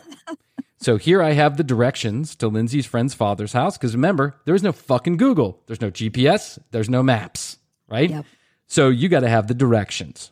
[0.80, 3.76] so here I have the directions to Lindsay's friend's father's house.
[3.76, 5.62] Because remember, there is no fucking Google.
[5.66, 6.58] There's no GPS.
[6.72, 7.58] There's no maps.
[7.88, 8.10] Right.
[8.10, 8.24] Yep.
[8.66, 10.30] So you got to have the directions.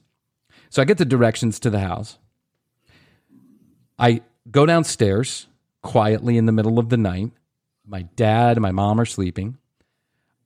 [0.70, 2.18] So I get the directions to the house.
[3.98, 5.46] I go downstairs
[5.82, 7.32] quietly in the middle of the night.
[7.86, 9.58] My dad and my mom are sleeping.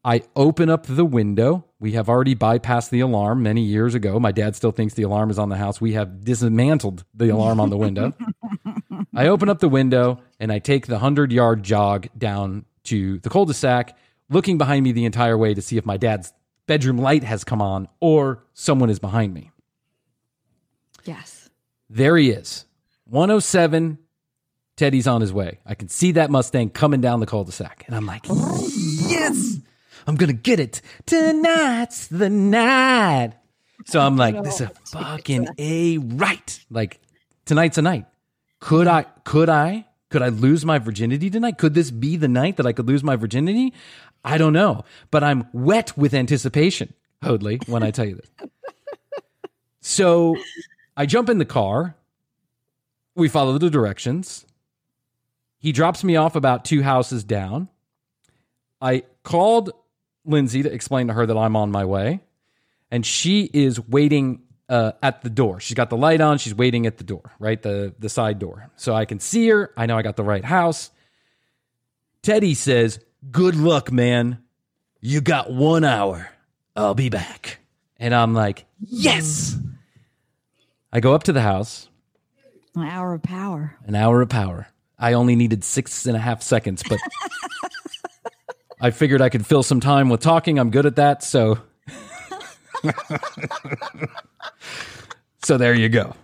[0.05, 1.65] I open up the window.
[1.79, 4.19] We have already bypassed the alarm many years ago.
[4.19, 5.81] My dad still thinks the alarm is on the house.
[5.81, 8.13] We have dismantled the alarm on the window.
[9.15, 13.31] I open up the window and I take the 100 yard jog down to the
[13.31, 13.97] cul de sac,
[14.29, 16.33] looking behind me the entire way to see if my dad's
[16.67, 19.53] bedroom light has come on or someone is behind me.
[21.05, 21.49] Yes.
[21.89, 22.65] There he is.
[23.13, 23.99] 107.
[24.79, 25.59] Teddy's on his way.
[25.67, 27.85] I can see that Mustang coming down the cul de sac.
[27.87, 29.59] And I'm like, yes,
[30.07, 30.81] I'm going to get it.
[31.05, 33.35] Tonight's the night.
[33.85, 36.59] So I'm like, this is a fucking A right.
[36.71, 37.01] Like,
[37.45, 38.07] tonight's a night.
[38.61, 41.59] Could I, could I, could I lose my virginity tonight?
[41.59, 43.75] Could this be the night that I could lose my virginity?
[44.25, 44.85] I don't know.
[45.11, 48.49] But I'm wet with anticipation, Hoadley, when I tell you this.
[49.83, 50.37] So
[50.97, 51.95] I jump in the car.
[53.15, 54.47] We follow the directions.
[55.59, 57.69] He drops me off about two houses down.
[58.81, 59.71] I called
[60.25, 62.21] Lindsay to explain to her that I'm on my way,
[62.91, 65.61] and she is waiting uh, at the door.
[65.61, 66.39] She's got the light on.
[66.39, 69.73] She's waiting at the door, right the the side door, so I can see her.
[69.77, 70.91] I know I got the right house.
[72.23, 72.99] Teddy says,
[73.31, 74.43] "Good luck, man.
[75.01, 76.31] You got one hour.
[76.75, 77.59] I'll be back."
[77.99, 79.57] And I'm like, "Yes."
[80.93, 81.89] I go up to the house.
[82.75, 83.77] An hour of power.
[83.87, 84.69] An hour of power.
[84.99, 86.99] I only needed six and a half seconds, but
[88.81, 90.59] I figured I could fill some time with talking.
[90.59, 91.23] I'm good at that.
[91.23, 91.59] So,
[95.43, 96.15] so there you go.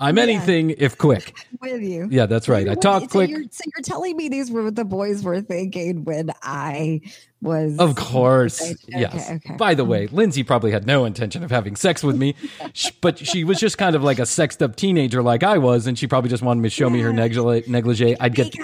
[0.00, 1.36] I'm anything if quick.
[1.60, 2.08] with you.
[2.10, 2.68] Yeah, that's right.
[2.68, 3.28] I talk so quick.
[3.28, 7.02] You're, so you're telling me these were what the boys were thinking when I
[7.42, 7.78] was.
[7.78, 8.62] Of course.
[8.62, 9.30] Okay, yes.
[9.30, 9.56] okay.
[9.56, 9.92] By the mm-hmm.
[9.92, 12.34] way, Lindsay probably had no intention of having sex with me,
[13.02, 15.98] but she was just kind of like a sexed up teenager like I was, and
[15.98, 17.70] she probably just wanted me to show me her negligee.
[17.70, 18.16] negligee.
[18.18, 18.54] I'd get,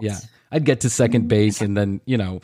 [0.00, 0.18] yeah,
[0.52, 1.28] I'd get to second mm-hmm.
[1.28, 2.40] base, and then, you know,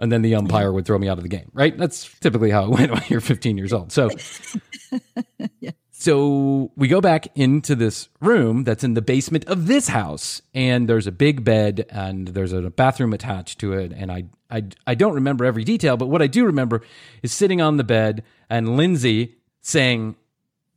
[0.00, 1.76] and then the umpire would throw me out of the game, right?
[1.76, 3.92] That's typically how it went when you're 15 years old.
[3.92, 4.10] So,
[5.98, 10.86] so we go back into this room that's in the basement of this house, and
[10.86, 13.92] there's a big bed and there's a bathroom attached to it.
[13.96, 16.82] And I, I, I don't remember every detail, but what I do remember
[17.22, 20.16] is sitting on the bed and Lindsay saying,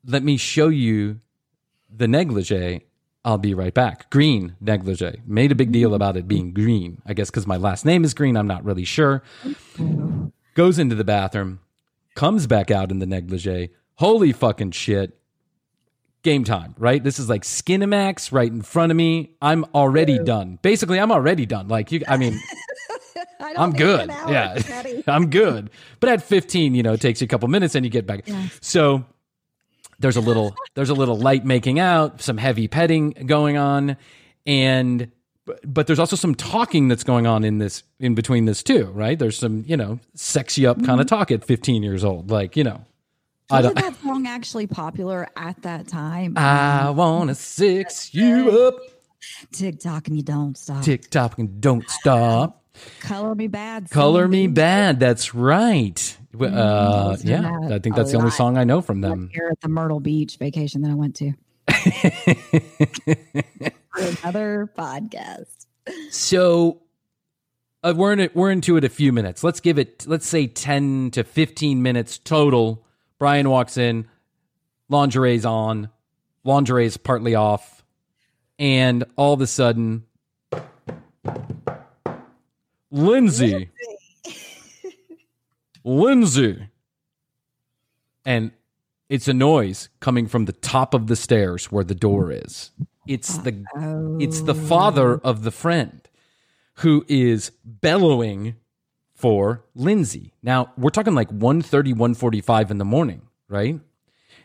[0.05, 1.19] "Let me show you
[1.93, 2.85] the negligee."
[3.25, 4.09] I'll be right back.
[4.09, 5.21] Green negligee.
[5.27, 7.01] Made a big deal about it being green.
[7.05, 8.37] I guess because my last name is Green.
[8.37, 9.21] I'm not really sure.
[10.53, 11.59] Goes into the bathroom,
[12.15, 13.71] comes back out in the negligee.
[13.99, 15.17] Holy fucking shit.
[16.23, 17.03] Game time, right?
[17.03, 19.31] This is like Skinamax right in front of me.
[19.41, 20.57] I'm already done.
[20.61, 21.67] Basically, I'm already done.
[21.67, 22.39] Like you, I mean,
[23.41, 24.09] I I'm good.
[24.09, 24.57] hour, Yeah,
[25.07, 25.69] I'm good.
[25.99, 28.25] But at 15, you know, it takes you a couple minutes and you get back.
[28.61, 29.03] So
[29.99, 33.97] there's a little there's a little light making out, some heavy petting going on,
[34.45, 35.11] and
[35.45, 38.85] but- but there's also some talking that's going on in this in between this too,
[38.93, 39.19] right?
[39.19, 42.63] There's some you know sexy up kind of talk at 15 years old, like you
[42.63, 42.85] know.
[43.51, 46.37] I Wasn't that song actually popular at that time?
[46.37, 48.75] I wanna six you up,
[49.51, 50.83] Tick tock and you don't stop.
[50.83, 52.63] tick tock and don't stop.
[53.01, 53.89] Color Me Badd.
[53.89, 54.99] Color Me Badd.
[54.99, 56.17] That's right.
[56.39, 59.29] Uh, yeah, I think that's the only song I know from them.
[59.33, 61.33] here at the Myrtle Beach vacation that I went to.
[64.23, 65.65] Another podcast.
[66.11, 66.81] So
[67.83, 68.35] uh, we're in it.
[68.35, 69.43] We're into it a few minutes.
[69.43, 70.05] Let's give it.
[70.07, 72.85] Let's say ten to fifteen minutes total.
[73.19, 74.07] Bryan walks in,
[74.87, 75.89] lingerie's on,
[76.45, 77.83] lingerie's partly off,
[78.57, 80.05] and all of a sudden,
[82.89, 83.69] Lindsay,
[85.83, 86.69] Lindsay,
[88.25, 88.51] and
[89.09, 92.71] it's a noise coming from the top of the stairs where the door is.
[93.05, 93.65] It's the
[94.19, 96.01] it's the father of the friend
[96.75, 98.55] who is bellowing
[99.19, 100.33] for Lindsay.
[100.41, 103.77] Now, we're talking like 1.30, 1.45 in the morning, right?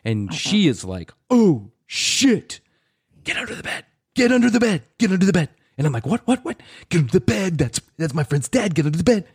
[0.03, 0.37] And uh-huh.
[0.37, 2.59] she is like, oh, shit.
[3.23, 3.85] Get under the bed.
[4.15, 4.83] Get under the bed.
[4.97, 5.47] Get under the bed.
[5.77, 6.59] And I'm like, what, what, what?
[6.89, 7.57] Get under the bed.
[7.57, 8.75] That's, that's my friend's dad.
[8.75, 9.25] Get under the bed.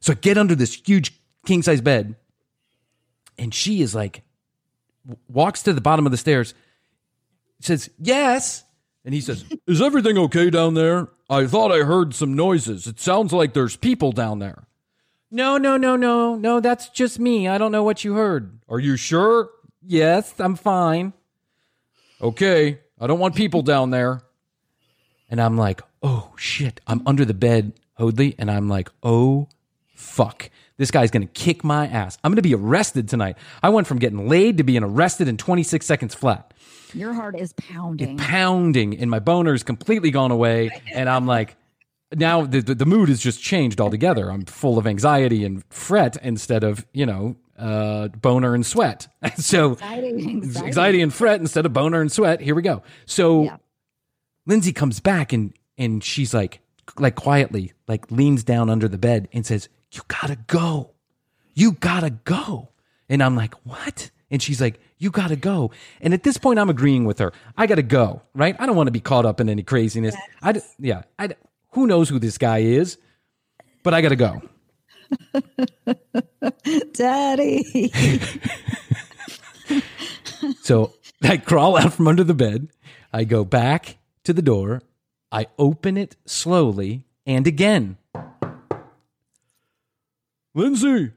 [0.00, 1.12] So I get under this huge
[1.44, 2.16] king size bed.
[3.36, 4.22] And she is like,
[5.28, 6.54] walks to the bottom of the stairs,
[7.60, 8.64] says, yes.
[9.04, 11.08] And he says, Is everything okay down there?
[11.28, 12.86] I thought I heard some noises.
[12.86, 14.66] It sounds like there's people down there.
[15.30, 17.46] No, no, no, no, no, that's just me.
[17.48, 18.58] I don't know what you heard.
[18.68, 19.50] Are you sure?
[19.82, 21.12] Yes, I'm fine.
[22.20, 24.22] Okay, I don't want people down there.
[25.30, 26.80] And I'm like, oh shit.
[26.86, 29.48] I'm under the bed, Hoadley, and I'm like, oh
[29.94, 30.50] fuck.
[30.76, 32.18] This guy's gonna kick my ass.
[32.24, 33.36] I'm gonna be arrested tonight.
[33.62, 36.52] I went from getting laid to being arrested in 26 seconds flat
[36.94, 38.16] Your heart is pounding.
[38.18, 41.56] pounding and my boner's completely gone away and i'm like
[42.14, 46.16] now the, the, the mood has just changed altogether i'm full of anxiety and fret
[46.22, 50.66] instead of you know uh, boner and sweat so Anxiety, anxiety.
[50.66, 53.56] anxiety and fret instead of boner and sweat here we go so Yeah.
[54.46, 56.60] lindsay comes back and and she's like
[56.98, 60.92] like quietly like leans down under the bed and says you gotta go
[61.52, 62.68] you gotta go.
[63.08, 64.10] And I'm like, what?
[64.30, 65.72] And she's like, you gotta go.
[66.00, 67.32] And at this point, I'm agreeing with her.
[67.56, 68.54] I gotta go, right?
[68.58, 70.14] I don't want to be caught up in any craziness.
[70.40, 71.30] I, d- yeah, I,
[71.72, 72.98] who knows who this guy is,
[73.82, 74.42] but I gotta go.
[76.92, 77.92] Daddy.
[80.62, 82.68] So I crawl out from under the bed.
[83.12, 84.82] I go back to the door.
[85.32, 87.96] I open it slowly and again.
[90.54, 91.12] Lindsay,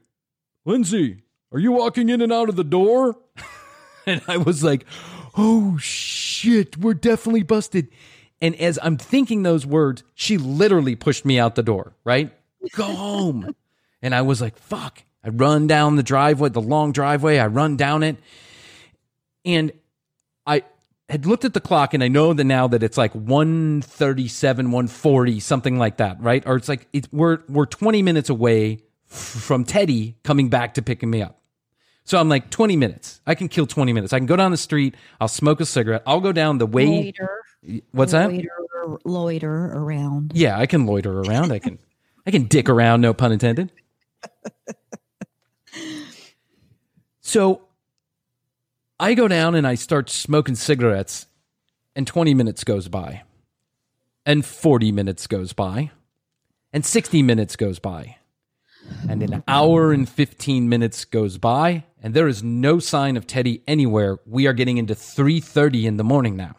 [0.64, 3.16] Lindsay, are you walking in and out of the door?
[4.06, 4.86] and I was like,
[5.36, 7.88] oh shit, we're definitely busted.
[8.40, 12.32] And as I'm thinking those words, she literally pushed me out the door, right?
[12.74, 13.54] Go home.
[14.02, 15.02] and I was like, fuck.
[15.24, 17.38] I run down the driveway, the long driveway.
[17.38, 18.16] I run down it.
[19.44, 19.72] And
[20.46, 20.62] I
[21.08, 25.40] had looked at the clock and I know that now that it's like 137, 140,
[25.40, 26.42] something like that, right?
[26.46, 31.10] Or it's like it's, we're we're 20 minutes away from Teddy coming back to picking
[31.10, 31.40] me up.
[32.04, 33.20] So I'm like 20 minutes.
[33.26, 34.12] I can kill 20 minutes.
[34.12, 36.86] I can go down the street, I'll smoke a cigarette, I'll go down the way
[36.86, 37.43] Loiter.
[37.92, 38.30] What's that?
[38.30, 40.32] Loiter, loiter around.
[40.34, 41.52] Yeah, I can loiter around.
[41.52, 41.78] I can
[42.26, 43.72] I can dick around, no pun intended.
[47.20, 47.62] So
[49.00, 51.26] I go down and I start smoking cigarettes
[51.96, 53.22] and 20 minutes goes by,
[54.26, 55.90] and 40 minutes goes by,
[56.72, 58.16] and 60 minutes goes by,
[59.08, 63.62] and an hour and 15 minutes goes by, and there is no sign of Teddy
[63.66, 64.18] anywhere.
[64.26, 66.56] We are getting into 3:30 in the morning now.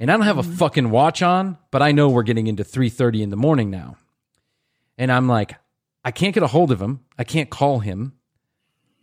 [0.00, 0.52] And I don't have a mm-hmm.
[0.52, 3.96] fucking watch on, but I know we're getting into 3:30 in the morning now.
[4.98, 5.56] And I'm like,
[6.04, 7.00] I can't get a hold of him.
[7.18, 8.12] I can't call him.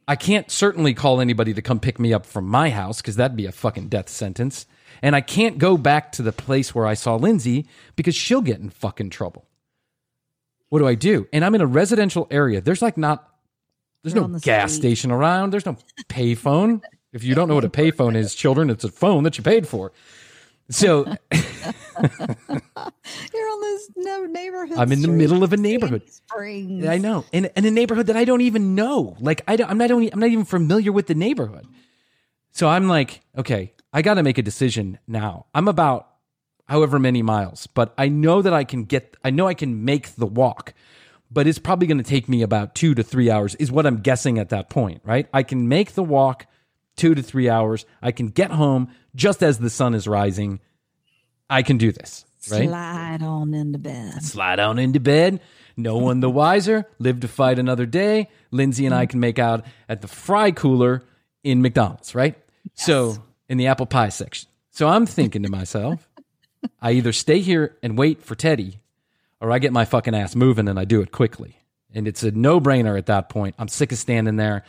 [0.08, 3.38] I can't certainly call anybody to come pick me up from my house because that'd
[3.38, 4.66] be a fucking death sentence.
[5.02, 8.60] And I can't go back to the place where I saw Lindsay because she'll get
[8.60, 9.46] in fucking trouble.
[10.70, 11.28] What do I do?
[11.34, 12.62] And I'm in a residential area.
[12.62, 13.28] There's like not,
[14.04, 14.82] there's You're no the gas street.
[14.82, 15.52] station around.
[15.52, 15.78] There's no
[16.10, 16.82] payphone.
[17.14, 19.68] If you don't know what a payphone is, children, it's a phone that you paid
[19.68, 19.92] for.
[20.72, 21.06] So
[23.34, 24.78] You're on this no neighborhood.
[24.78, 26.10] I'm in the middle of a neighborhood.
[26.10, 26.86] Springs.
[26.86, 29.16] I know, in, in a neighborhood that I don't even know.
[29.20, 31.68] Like I don't, I'm not only, I'm not even familiar with the neighborhood.
[32.52, 35.46] So I'm like, okay, I got to make a decision now.
[35.54, 36.08] I'm about
[36.68, 39.18] however many miles, but I know that I can get.
[39.24, 40.74] I know I can make the walk,
[41.30, 43.56] but it's probably going to take me about two to three hours.
[43.56, 45.28] Is what I'm guessing at that point, right?
[45.34, 46.46] I can make the walk
[46.96, 47.86] two to three hours.
[48.02, 50.60] I can get home just as the sun is rising.
[51.50, 52.68] I can do this, right?
[52.68, 54.24] Slide on into bed.
[54.24, 55.42] slide on into bed.
[55.78, 56.86] No one the wiser.
[57.00, 58.30] Live to fight another day.
[58.52, 61.04] Lindsay and I can make out at the fry cooler
[61.44, 62.36] in McDonald's, right?
[62.74, 63.18] So
[63.50, 64.50] in the apple pie section.
[64.70, 66.08] So I'm thinking to myself,
[66.82, 68.80] I either stay here and wait for Teddy,
[69.40, 71.58] or I get my fucking ass moving and I do it quickly.
[71.94, 73.56] And it's a no brainer at that point.
[73.60, 74.64] I'm sick of standing there.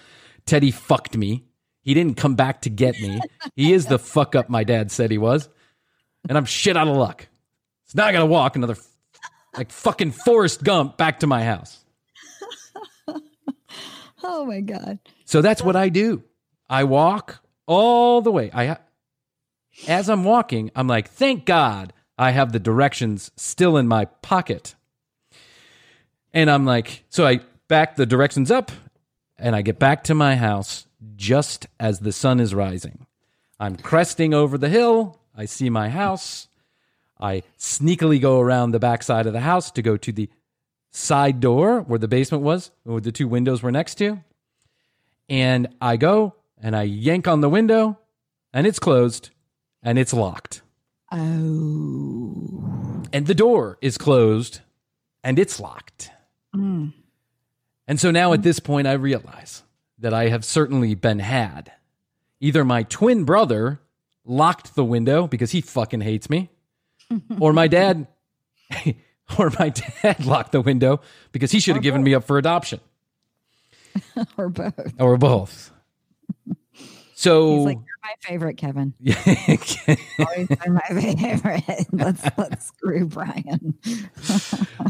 [0.46, 1.44] Teddy fucked me.
[1.82, 3.20] He didn't come back to get me.
[3.56, 5.48] He is the fuck up my dad said he was.
[6.28, 7.26] And I'm shit out of luck.
[7.86, 8.76] So now I gotta walk another
[9.56, 11.84] like fucking Forrest Gump back to my house.
[14.24, 15.00] Oh my god.
[15.24, 16.22] So that's what I do.
[16.70, 18.52] I walk all the way.
[18.54, 18.76] I
[19.88, 24.76] as I'm walking, I'm like, "Thank God I have the directions still in my pocket."
[26.32, 28.70] And I'm like, so I back the directions up
[29.38, 30.86] and I get back to my house
[31.16, 33.06] just as the sun is rising.
[33.58, 35.20] I'm cresting over the hill.
[35.36, 36.48] I see my house.
[37.20, 40.28] I sneakily go around the back side of the house to go to the
[40.90, 44.18] side door where the basement was, where the two windows were next to.
[45.28, 47.98] And I go and I yank on the window
[48.52, 49.30] and it's closed
[49.82, 50.62] and it's locked.
[51.10, 53.02] Oh.
[53.12, 54.60] And the door is closed
[55.22, 56.10] and it's locked.
[56.54, 56.92] Mm.
[57.86, 59.62] And so now at this point, I realize
[60.02, 61.72] that I have certainly been had.
[62.40, 63.80] Either my twin brother
[64.24, 66.50] locked the window because he fucking hates me,
[67.40, 68.06] or my dad,
[69.38, 72.80] or my dad locked the window because he should have given me up for adoption,
[74.36, 74.94] or both.
[75.00, 75.70] or both.
[77.14, 78.94] So He's like, you're my favorite, Kevin.
[78.98, 79.14] Yeah.
[80.18, 81.86] Always been my favorite.
[81.92, 83.74] let's let's screw Bryan.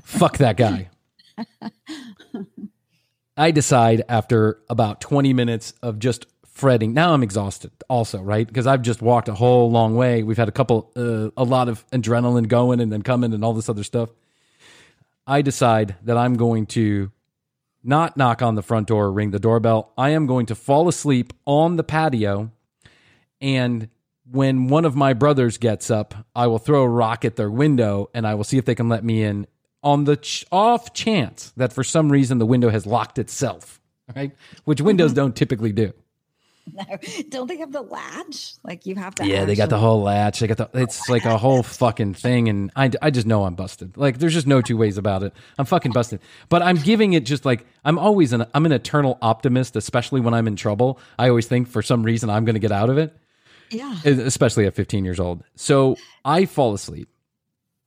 [0.05, 0.89] fuck that guy.
[3.37, 6.93] I decide after about 20 minutes of just fretting.
[6.93, 8.47] Now I'm exhausted also, right?
[8.47, 10.23] Because I've just walked a whole long way.
[10.23, 13.55] We've had a couple, uh, a lot of adrenaline going and then coming and all
[13.55, 14.11] this other stuff.
[15.27, 17.11] I decide that I'm going to
[17.83, 19.93] not knock on the front door or ring the doorbell.
[19.97, 22.51] I am going to fall asleep on the patio.
[23.41, 23.89] And
[24.31, 28.11] when one of my brothers gets up, I will throw a rock at their window
[28.15, 29.47] and I will see if they can let me in
[29.83, 33.81] on the ch- off chance that for some reason the window has locked itself,
[34.15, 34.33] right?
[34.65, 35.17] Which windows mm-hmm.
[35.17, 35.93] don't typically do.
[36.73, 36.85] No,
[37.29, 38.55] don't they have the latch?
[38.63, 39.27] Like you have to.
[39.27, 40.41] Yeah, they got the whole latch.
[40.41, 40.71] They got the.
[40.81, 43.97] It's like a whole fucking thing, and I, I just know I'm busted.
[43.97, 45.33] Like there's just no two ways about it.
[45.59, 46.21] I'm fucking busted.
[46.49, 50.35] But I'm giving it just like I'm always an I'm an eternal optimist, especially when
[50.35, 51.01] I'm in trouble.
[51.19, 53.17] I always think for some reason I'm going to get out of it,
[53.71, 53.99] Yeah.
[54.05, 55.43] especially at 15 years old.
[55.57, 57.09] So I fall asleep,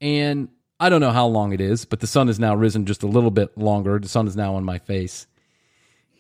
[0.02, 3.04] and I don't know how long it is, but the sun has now risen just
[3.04, 3.98] a little bit longer.
[4.00, 5.28] The sun is now on my face,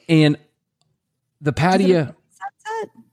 [0.07, 0.37] and
[1.41, 2.15] the patio.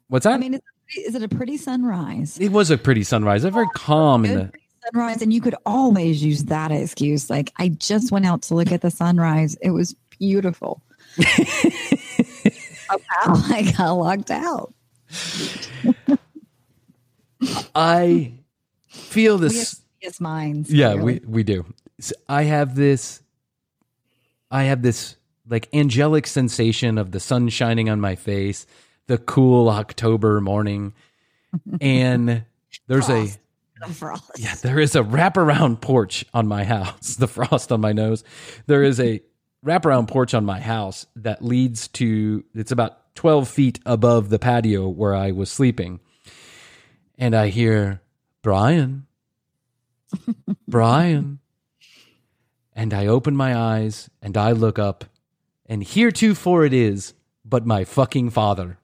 [0.09, 0.35] What's that?
[0.35, 0.61] I mean, is
[0.97, 2.39] it, is it a pretty sunrise?
[2.39, 3.45] it was a pretty sunrise.
[3.45, 4.53] Oh, a very calm the
[4.93, 7.31] sunrise, and you could always use that excuse.
[7.31, 9.57] Like I just went out to look at the sunrise.
[9.63, 10.83] It was beautiful.
[11.17, 13.01] Somehow
[13.55, 14.75] I got locked out.
[17.75, 18.35] I
[18.89, 19.81] feel this.
[20.03, 20.73] Yes minds.
[20.73, 21.21] Yeah, clearly.
[21.25, 21.65] we we do.
[22.29, 23.23] I have this.
[24.51, 25.17] I have this
[25.49, 28.67] like angelic sensation of the sun shining on my face,
[29.07, 30.93] the cool October morning,
[31.81, 32.45] and
[32.89, 33.29] there's a
[33.81, 34.31] The frost.
[34.39, 37.17] yeah, there is a wraparound porch on my house.
[37.19, 38.25] The frost on my nose.
[38.67, 39.21] There is a
[39.65, 42.45] wraparound porch on my house that leads to.
[42.55, 46.01] It's about twelve feet above the patio where I was sleeping,
[47.19, 48.01] and I hear
[48.43, 49.07] Bryan,
[50.67, 51.39] Bryan.
[52.75, 55.05] And I open my eyes and I look up,
[55.67, 58.79] and heretofore it is, but my fucking father.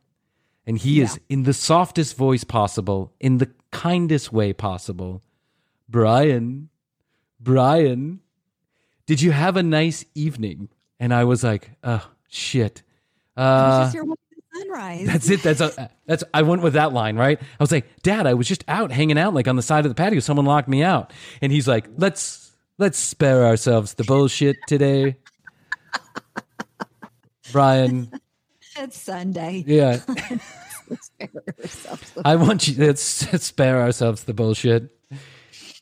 [0.66, 5.22] And he is in the softest voice possible, in the kindest way possible.
[5.88, 6.68] Bryan,
[7.40, 8.20] Bryan,
[9.06, 10.68] did you have a nice evening?
[11.00, 12.82] And I was like, oh, shit.
[13.34, 14.27] Was Uh, here watching the
[14.60, 15.06] sunrise.
[15.06, 15.42] that's it.
[15.42, 16.24] That's a, that's.
[16.34, 17.40] I went with that line, right?
[17.40, 19.90] I was like, Dad, I was just out hanging out, like on the side of
[19.90, 20.20] the patio.
[20.20, 25.16] Someone locked me out, and he's like, Let's let's spare ourselves the bullshit today,
[27.52, 28.10] Bryan.
[28.76, 29.64] It's Sunday.
[29.66, 29.96] Yeah,
[31.00, 31.28] Spare
[31.58, 32.84] yourself some- I want you.
[32.86, 34.90] Let's, let's spare ourselves the bullshit,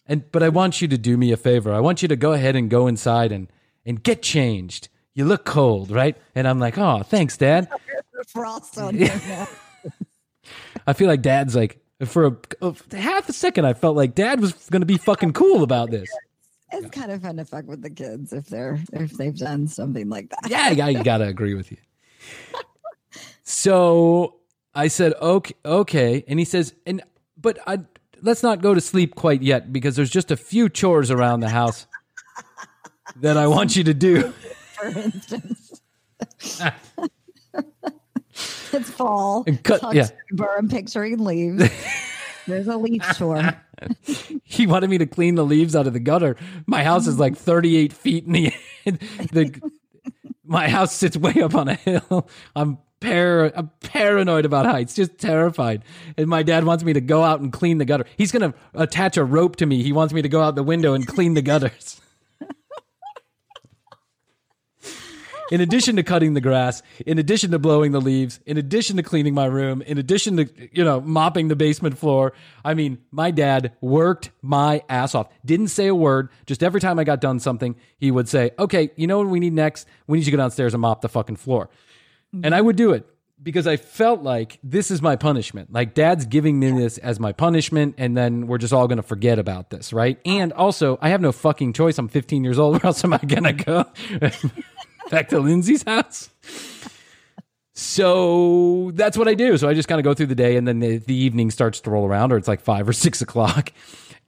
[0.07, 1.73] and but I want you to do me a favor.
[1.73, 3.49] I want you to go ahead and go inside and
[3.85, 4.89] and get changed.
[5.15, 6.17] You look cold, right?
[6.35, 7.69] And I'm like, Oh, thanks, Dad.
[8.37, 9.49] Frost on your neck.
[10.87, 14.41] I feel like dad's like for a, a half a second I felt like dad
[14.41, 16.09] was going to be fucking cool about this.
[16.73, 20.09] It's kind of fun to fuck with the kids if they're if they've done something
[20.09, 20.51] like that.
[20.51, 21.79] Yeah, I, I got to agree with you.
[23.49, 24.41] So
[24.75, 27.01] I said okay, okay, and he says and
[27.41, 27.79] but I
[28.21, 31.49] let's not go to sleep quite yet because there's just a few chores around the
[31.49, 31.87] house
[33.21, 34.33] that I want you to do.
[34.75, 35.81] For instance,
[38.73, 39.45] it's fall.
[39.47, 40.09] And cut- Tuck's yeah.
[40.59, 41.69] I'm picturing leaves.
[42.47, 43.43] There's a leaf chore.
[44.43, 46.37] He wanted me to clean the leaves out of the gutter.
[46.67, 48.53] My house is like 38 feet in the
[49.33, 49.71] the
[50.47, 52.27] my house sits way up on a hill.
[52.55, 55.83] I'm par I'm paranoid about heights, just terrified.
[56.17, 58.07] And my dad wants me to go out and clean the gutter.
[58.17, 59.83] He's gonna attach a rope to me.
[59.83, 62.01] He wants me to go out the window and clean the gutters.
[65.51, 69.03] In addition to cutting the grass, in addition to blowing the leaves, in addition to
[69.03, 72.33] cleaning my room, in addition to, you know, mopping the basement floor,
[72.65, 75.29] I mean, my dad worked my ass off.
[75.45, 76.31] Didn't say a word.
[76.47, 79.41] Just every time I got done something, he would say, okay, you know what we
[79.41, 79.87] need next?
[80.07, 81.71] We need you to go downstairs and mop the fucking floor.
[82.43, 83.07] And I would do it
[83.43, 85.73] because I felt like this is my punishment.
[85.73, 89.03] Like dad's giving me this as my punishment, and then we're just all going to
[89.03, 90.19] forget about this, right?
[90.25, 91.99] And also, I have no fucking choice.
[91.99, 92.75] I'm 15 years old.
[92.83, 93.85] Where else am I going to go?
[95.11, 96.31] Back to Lindsay's house.
[97.73, 99.57] So that's what I do.
[99.59, 101.81] So I just kind of go through the day, and then the, the evening starts
[101.81, 103.73] to roll around, or it's like five or six o'clock.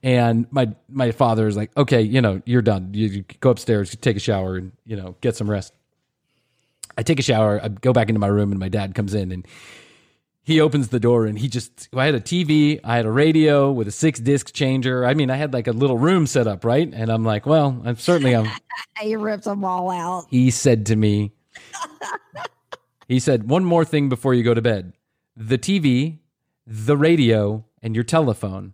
[0.01, 2.91] And my my father is like, "Okay, you know, you're done.
[2.93, 5.73] You, you go upstairs, you take a shower, and you know, get some rest."
[6.97, 9.31] I take a shower, I go back into my room, and my dad comes in
[9.31, 9.47] and
[10.49, 13.71] he opens the door and he just I had a TV, I had a radio
[13.71, 15.05] with a six disc changer.
[15.05, 16.89] I mean, I had like a little room set up, right?
[16.91, 18.49] And I'm like, well, I'm certainly I'm
[18.99, 20.25] He ripped them all out.
[20.29, 21.31] he said to me,
[23.07, 24.93] he said, one more thing before you go to bed.
[25.37, 26.17] The TV,
[26.65, 28.73] the radio, and your telephone.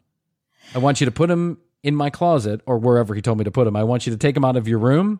[0.73, 3.51] I want you to put them in my closet or wherever he told me to
[3.51, 3.75] put them.
[3.75, 5.19] I want you to take them out of your room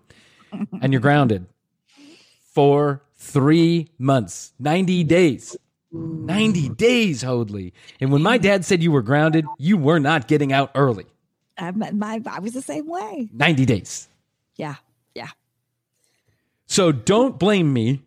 [0.82, 1.46] and you're grounded
[2.54, 5.58] for three months, 90 days.
[5.96, 7.74] 90 days, Hoadley.
[8.00, 11.06] And when my dad said you were grounded, you were not getting out early.
[11.58, 13.30] I, my, I was the same way.
[13.32, 14.08] 90 days.
[14.56, 14.76] Yeah.
[15.14, 15.30] Yeah.
[16.66, 18.02] So don't blame me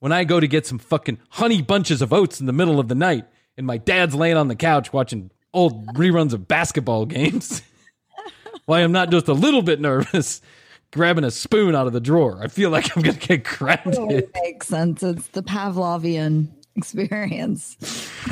[0.00, 2.88] when I go to get some fucking honey bunches of oats in the middle of
[2.88, 3.24] the night
[3.56, 7.62] and my dad's laying on the couch watching old reruns of basketball games.
[8.66, 10.42] Why I'm not just a little bit nervous
[10.90, 12.40] grabbing a spoon out of the drawer.
[12.42, 14.10] I feel like I'm going to get grounded.
[14.10, 15.02] It makes sense.
[15.02, 16.48] It's the Pavlovian
[16.78, 17.76] experience,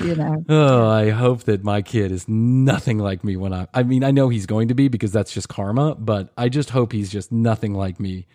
[0.03, 0.44] you know.
[0.49, 4.11] Oh, I hope that my kid is nothing like me when I I mean, I
[4.11, 7.30] know he's going to be because that's just karma, but I just hope he's just
[7.30, 8.26] nothing like me.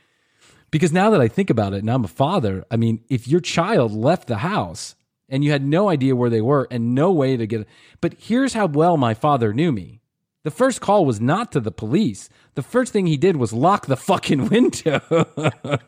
[0.69, 3.41] Because now that I think about it and I'm a father, I mean, if your
[3.41, 4.95] child left the house
[5.27, 7.67] and you had no idea where they were and no way to get
[7.99, 10.01] but here's how well my father knew me.
[10.43, 12.27] The first call was not to the police.
[12.55, 14.99] The first thing he did was lock the fucking window.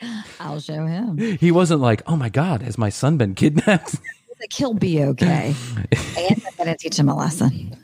[0.40, 1.18] I'll show him.
[1.18, 3.96] he wasn't like, "Oh my god, has my son been kidnapped?"
[4.38, 5.54] Like, he'll be okay.
[6.18, 7.74] and I'm going to teach him a lesson.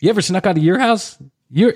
[0.00, 1.16] you ever snuck out of your house?
[1.52, 1.74] You're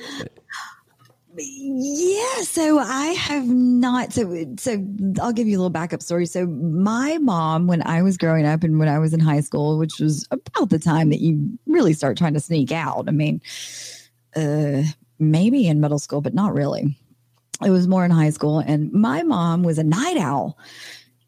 [1.37, 4.13] Yeah, so I have not.
[4.13, 4.85] So, so
[5.21, 6.27] I'll give you a little backup story.
[6.27, 9.79] So, my mom, when I was growing up and when I was in high school,
[9.79, 13.05] which was about the time that you really start trying to sneak out.
[13.09, 13.41] I mean,
[14.35, 14.83] uh,
[15.19, 16.97] maybe in middle school, but not really.
[17.65, 18.59] It was more in high school.
[18.59, 20.59] And my mom was a night owl.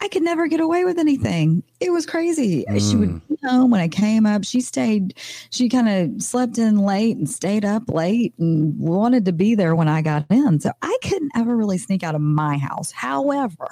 [0.01, 1.63] I could never get away with anything.
[1.81, 2.67] It was crazy.
[2.79, 3.19] She would hmm.
[3.29, 4.45] be home when I came up.
[4.45, 5.15] She stayed,
[5.51, 9.75] she kind of slept in late and stayed up late and wanted to be there
[9.75, 10.61] when I got in.
[10.61, 12.93] So I couldn't ever really sneak out of my house.
[12.93, 13.69] However,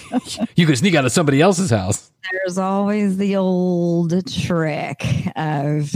[0.56, 2.10] You could sneak out of somebody else's house.
[2.30, 5.04] there's always the old trick
[5.36, 5.94] of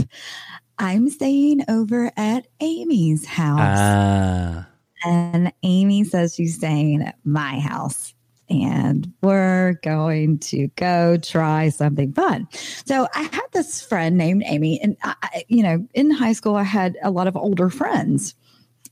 [0.79, 3.59] I'm staying over at Amy's house.
[3.61, 4.67] Ah.
[5.05, 8.13] and Amy says she's staying at my house.
[8.49, 12.47] And we're going to go try something fun.
[12.85, 16.55] So I had this friend named Amy, and I, I- you know, in high school
[16.55, 18.35] I had a lot of older friends.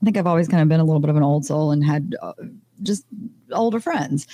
[0.02, 1.82] I think I've always kind of been a little bit of an old soul and
[1.82, 2.34] had uh,
[2.82, 3.06] just
[3.50, 4.26] older friends.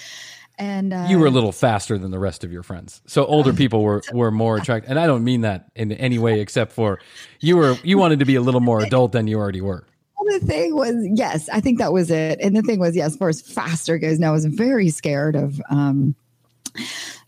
[0.63, 3.03] And uh, you were a little faster than the rest of your friends.
[3.07, 4.91] So older people were were more attracted.
[4.91, 7.01] And I don't mean that in any way except for
[7.41, 9.85] you were you wanted to be a little more adult than you already were.
[10.17, 12.39] Well, the thing was, yes, I think that was it.
[12.41, 15.35] And the thing was, yes, as far as faster goes, now I was very scared
[15.35, 16.15] of um,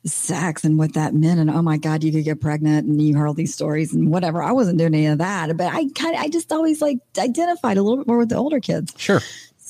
[0.04, 1.40] sex and what that meant.
[1.40, 4.12] And oh my God, you could get pregnant and you heard all these stories and
[4.12, 4.44] whatever.
[4.44, 7.78] I wasn't doing any of that, but I kind of, I just always like identified
[7.78, 8.94] a little bit more with the older kids.
[8.96, 9.20] Sure.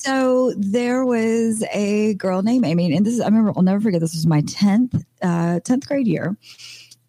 [0.05, 4.01] So there was a girl named Amy, and this is I remember I'll never forget.
[4.01, 6.37] This was my tenth uh, tenth grade year,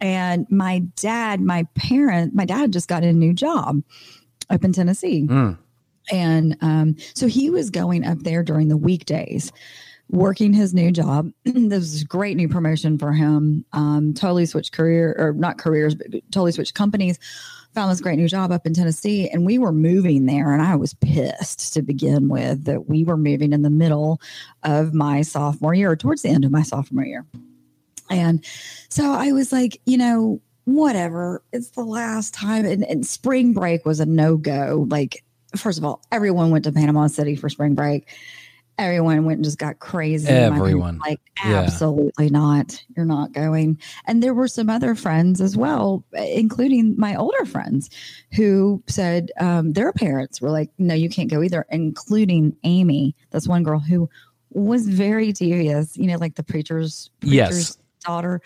[0.01, 3.83] and my dad, my parent, my dad just got a new job
[4.49, 5.59] up in Tennessee, Mm.
[6.11, 9.53] and um, so he was going up there during the weekdays.
[10.09, 13.65] Working his new job, this was a great new promotion for him.
[13.73, 17.19] Um, totally switched career, or not careers, but totally switched companies
[17.77, 20.77] found this great new job up in Tennessee and we were moving there and I
[20.77, 24.19] was pissed to begin with that we were moving in the middle
[24.63, 27.27] of my sophomore year or towards the end of my sophomore year.
[28.09, 28.43] And
[28.89, 31.43] so I was like, you know, whatever.
[31.53, 34.87] It's the last time and, and spring break was a no-go.
[34.89, 35.23] Like
[35.55, 38.09] first of all, everyone went to Panama City for spring break.
[38.79, 40.29] Everyone went and just got crazy.
[40.29, 40.99] Everyone.
[40.99, 41.61] like Yeah.
[41.61, 42.83] absolutely not.
[42.95, 43.79] You're not going.
[44.07, 47.89] And there were some other friends as well, including my older friends,
[48.35, 53.49] who said um, their parents were like, "No, you can't go either." Including Amy, that's
[53.49, 54.11] one girl who
[54.51, 55.97] was very devious.
[55.97, 57.79] You know, like the preacher's Yes.
[58.05, 58.41] daughter.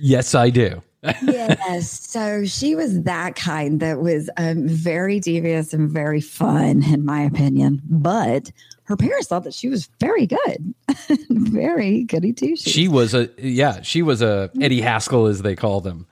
[0.00, 0.82] Yes, I do.
[1.22, 1.90] yes.
[2.14, 7.20] So she was that kind that was um, very devious and very fun, in my
[7.22, 7.82] opinion.
[7.84, 8.50] But
[8.84, 10.74] her parents thought that she was very good,
[11.30, 12.72] very goody two shoes.
[12.72, 16.06] She was a yeah, she was a Eddie Haskell as they call them.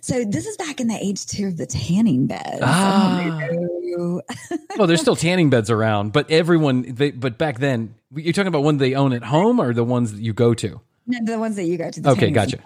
[0.00, 2.58] So this is back in the age two of the tanning bed.
[2.62, 3.48] Ah.
[4.76, 8.62] Well, there's still tanning beds around, but everyone they but back then you're talking about
[8.62, 10.80] one they own at home or the ones that you go to?
[11.06, 12.00] no, the ones that you go to.
[12.00, 12.58] The Okay, gotcha.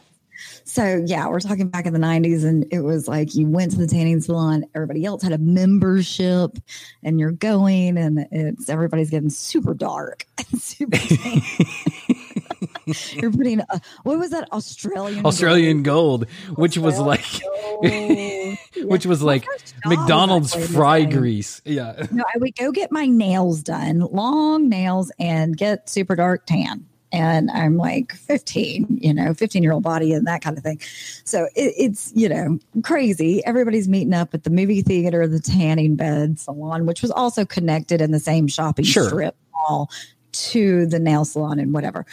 [0.64, 3.78] So yeah, we're talking back in the '90s, and it was like you went to
[3.78, 4.64] the tanning salon.
[4.74, 6.59] Everybody else had a membership,
[7.03, 10.97] and you're going, and it's everybody's getting super dark, and super.
[10.97, 11.41] tan.
[13.14, 13.61] you're putting
[14.03, 16.26] what was that Australian Australian gold,
[16.57, 17.86] which was like gold?
[18.84, 19.47] which was like
[19.84, 21.61] McDonald's fry grease.
[21.64, 22.07] Yeah.
[22.11, 26.86] No, I would go get my nails done, long nails, and get super dark tan.
[27.11, 30.79] And I'm like 15, you know, 15 year old body and that kind of thing.
[31.25, 33.43] So it, it's, you know, crazy.
[33.47, 38.01] Everybody's meeting up at the movie theater, the tanning bed salon, which was also connected
[38.01, 39.09] in the same shopping Sure.
[39.09, 39.91] strip mall
[40.33, 42.05] to the nail salon and whatever.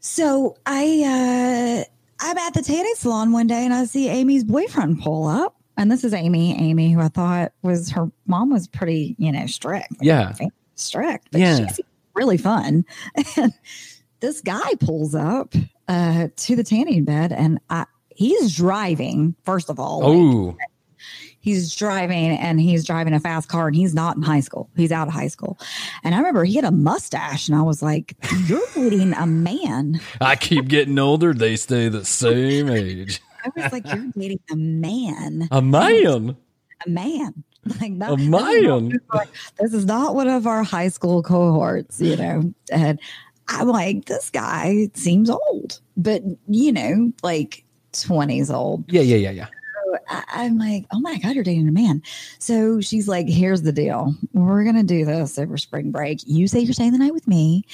[0.00, 1.84] So I, uh,
[2.20, 5.56] I'm at the tanning salon one day and I see Amy's boyfriend pull up.
[5.78, 9.46] And this is Amy, Amy, who I thought was her mom was pretty, you know,
[9.46, 9.90] strict.
[9.92, 10.34] Like, Yeah.
[10.74, 11.28] Strict.
[11.32, 11.56] But Yeah.
[11.56, 12.84] she seemed really fun.
[14.22, 15.54] This guy pulls up
[15.88, 19.98] uh, to the tanning bed and I, he's driving, first of all.
[20.00, 20.56] like, Oh,
[21.40, 24.70] he's driving and he's driving a fast car and he's not in high school.
[24.76, 25.58] He's out of high school.
[26.04, 28.14] And I remember he had a mustache and I was like,
[28.46, 30.00] You're dating a man.
[30.20, 31.34] I keep getting older.
[31.34, 33.20] They stay the same age.
[33.44, 35.48] I was like, You're dating a man.
[35.50, 36.36] A man.
[36.86, 37.44] A man.
[37.80, 38.42] Like A this is not-
[38.72, 39.00] man.
[39.60, 42.52] This is not one of our high school cohorts, you know.
[42.72, 42.98] And
[43.52, 48.84] I'm like, this guy seems old, but you know, like 20s old.
[48.90, 49.46] Yeah, yeah, yeah, yeah.
[50.08, 52.02] I, I'm like, oh my God, you're dating a man.
[52.38, 54.14] So she's like, here's the deal.
[54.32, 56.20] We're going to do this over spring break.
[56.26, 57.64] You say you're staying the night with me,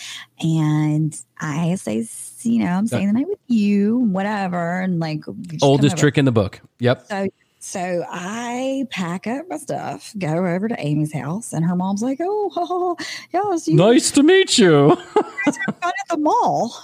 [0.40, 2.06] and I say,
[2.42, 4.80] you know, I'm staying the night with you, whatever.
[4.80, 5.24] And like,
[5.62, 6.60] Oldest trick in the book.
[6.80, 7.06] Yep.
[7.06, 7.28] So,
[7.58, 12.18] so I pack up my stuff, go over to Amy's house, and her mom's like,
[12.20, 12.96] oh, oh,
[13.32, 14.96] yes, you Nice to meet you.
[15.14, 16.74] guys are fun at the mall.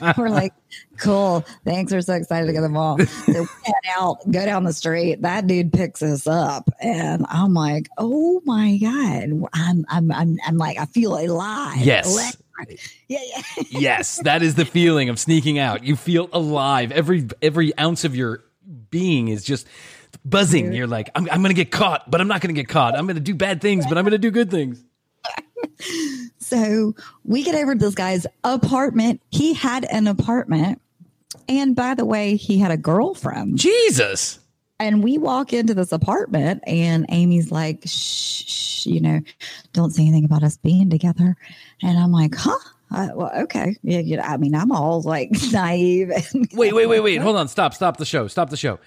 [0.18, 0.52] We're like,
[0.98, 1.44] cool.
[1.64, 1.92] Thanks.
[1.92, 2.98] We're so excited to go to the mall.
[2.98, 5.22] So we head out, go down the street.
[5.22, 9.30] That dude picks us up, and I'm like, oh my god.
[9.54, 11.78] I'm I'm I'm, I'm like, I feel alive.
[11.78, 12.10] Yes.
[12.12, 12.44] electric.
[13.06, 13.42] Yeah, yeah.
[13.70, 15.84] yes, that is the feeling of sneaking out.
[15.84, 16.90] You feel alive.
[16.92, 18.42] Every every ounce of your
[18.90, 19.66] being is just
[20.24, 20.72] buzzing.
[20.72, 22.96] You're like, I'm, I'm going to get caught, but I'm not going to get caught.
[22.96, 24.82] I'm going to do bad things, but I'm going to do good things.
[26.48, 29.20] So we get over to this guy's apartment.
[29.30, 30.80] He had an apartment.
[31.46, 33.58] And by the way, he had a girlfriend.
[33.58, 34.38] Jesus.
[34.80, 39.20] And we walk into this apartment, and Amy's like, shh, shh, you know,
[39.74, 41.36] don't say anything about us being together.
[41.82, 42.56] And I'm like, huh?
[42.90, 43.76] Uh, well, okay.
[43.82, 46.10] Yeah, you know, I mean, I'm all like naive.
[46.10, 47.16] And Wait, wait, wait, wait.
[47.22, 47.48] Hold on.
[47.48, 48.28] Stop, stop the show.
[48.28, 48.78] Stop the show.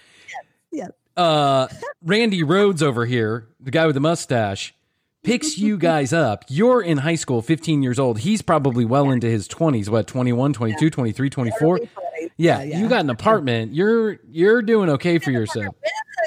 [0.72, 0.88] yeah.
[1.18, 1.68] Uh,
[2.04, 4.74] Randy Rhodes over here, the guy with the mustache,
[5.24, 6.46] picks you guys up.
[6.48, 8.20] You're in high school, 15 years old.
[8.20, 11.80] He's probably well into his 20s, what, 21, 22, 23, 24?
[12.38, 13.74] Yeah, you got an apartment.
[13.74, 15.76] You're you're doing okay for yourself.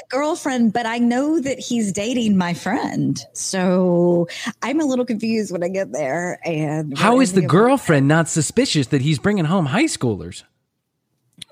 [0.09, 3.19] Girlfriend, but I know that he's dating my friend.
[3.33, 4.27] So
[4.61, 6.39] I'm a little confused when I get there.
[6.45, 10.43] And How is the girlfriend not suspicious that he's bringing home high schoolers?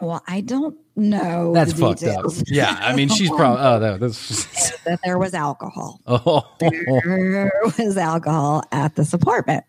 [0.01, 1.53] Well, I don't know.
[1.53, 2.41] That's fucked details.
[2.41, 2.47] up.
[2.49, 3.61] Yeah, I mean, she's probably.
[3.63, 4.71] Oh, no, that's.
[4.83, 6.01] that there was alcohol.
[6.07, 9.63] Oh, There was alcohol at this apartment,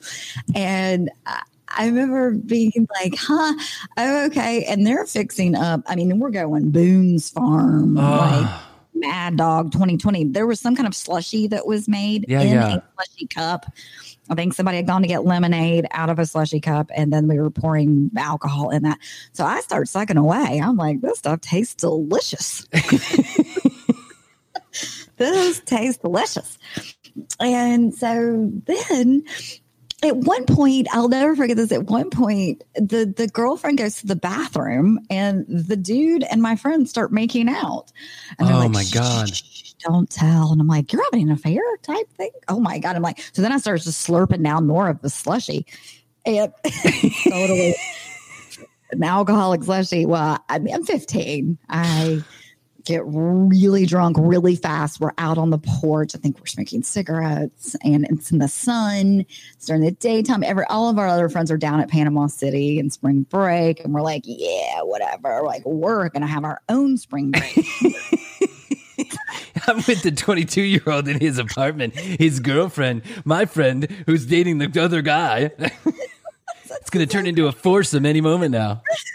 [0.54, 1.42] and I,
[1.76, 3.54] I remember being like, "Huh,
[3.96, 5.82] oh, okay." And they're fixing up.
[5.86, 8.04] I mean, we're going Boone's Farm, like
[8.46, 8.70] Ah.
[8.94, 10.24] Mad Dog 2020.
[10.24, 12.76] There was some kind of slushy that was made Yeah, in yeah.
[12.76, 13.66] a slushy cup.
[14.30, 17.28] I think somebody had gone to get lemonade out of a slushy cup, and then
[17.28, 18.98] we were pouring alcohol in that.
[19.32, 20.60] So I start sucking away.
[20.62, 22.66] I'm like, this stuff tastes delicious.
[25.18, 26.58] this tastes delicious.
[27.38, 29.24] And so then
[30.04, 31.72] at one point, I'll never forget this.
[31.72, 36.56] At one point, the, the girlfriend goes to the bathroom and the dude and my
[36.56, 37.92] friend start making out.
[38.38, 39.30] And they're Oh like, my God.
[39.80, 40.52] don't tell.
[40.52, 42.30] And I'm like, you're having an affair type thing?
[42.48, 42.96] Oh my God.
[42.96, 45.66] I'm like, so then I start just slurping down more of the slushy.
[46.26, 46.52] And
[47.28, 47.74] totally
[48.90, 50.06] an alcoholic slushy.
[50.06, 51.58] Well, I mean, I'm 15.
[51.68, 52.22] I
[52.84, 55.00] get really drunk really fast.
[55.00, 56.14] We're out on the porch.
[56.14, 59.26] I think we're smoking cigarettes and it's in the sun.
[59.54, 60.42] It's during the daytime.
[60.42, 63.80] Every all of our other friends are down at Panama City in spring break.
[63.80, 65.42] And we're like, yeah, whatever.
[65.42, 67.54] Like, we're gonna have our own spring break.
[69.66, 71.94] I'm with the 22 year old in his apartment.
[71.94, 75.50] His girlfriend, my friend, who's dating the other guy.
[75.58, 78.82] it's going to turn into a foursome any moment now.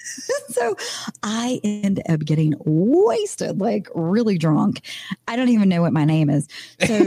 [0.49, 0.75] so
[1.23, 4.81] I end up getting wasted, like really drunk.
[5.27, 6.47] I don't even know what my name is.
[6.85, 6.99] So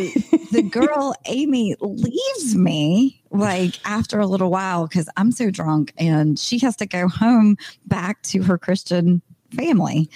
[0.53, 6.39] the girl, Amy, leaves me like after a little while because I'm so drunk and
[6.39, 9.23] she has to go home back to her Christian
[9.55, 10.11] family.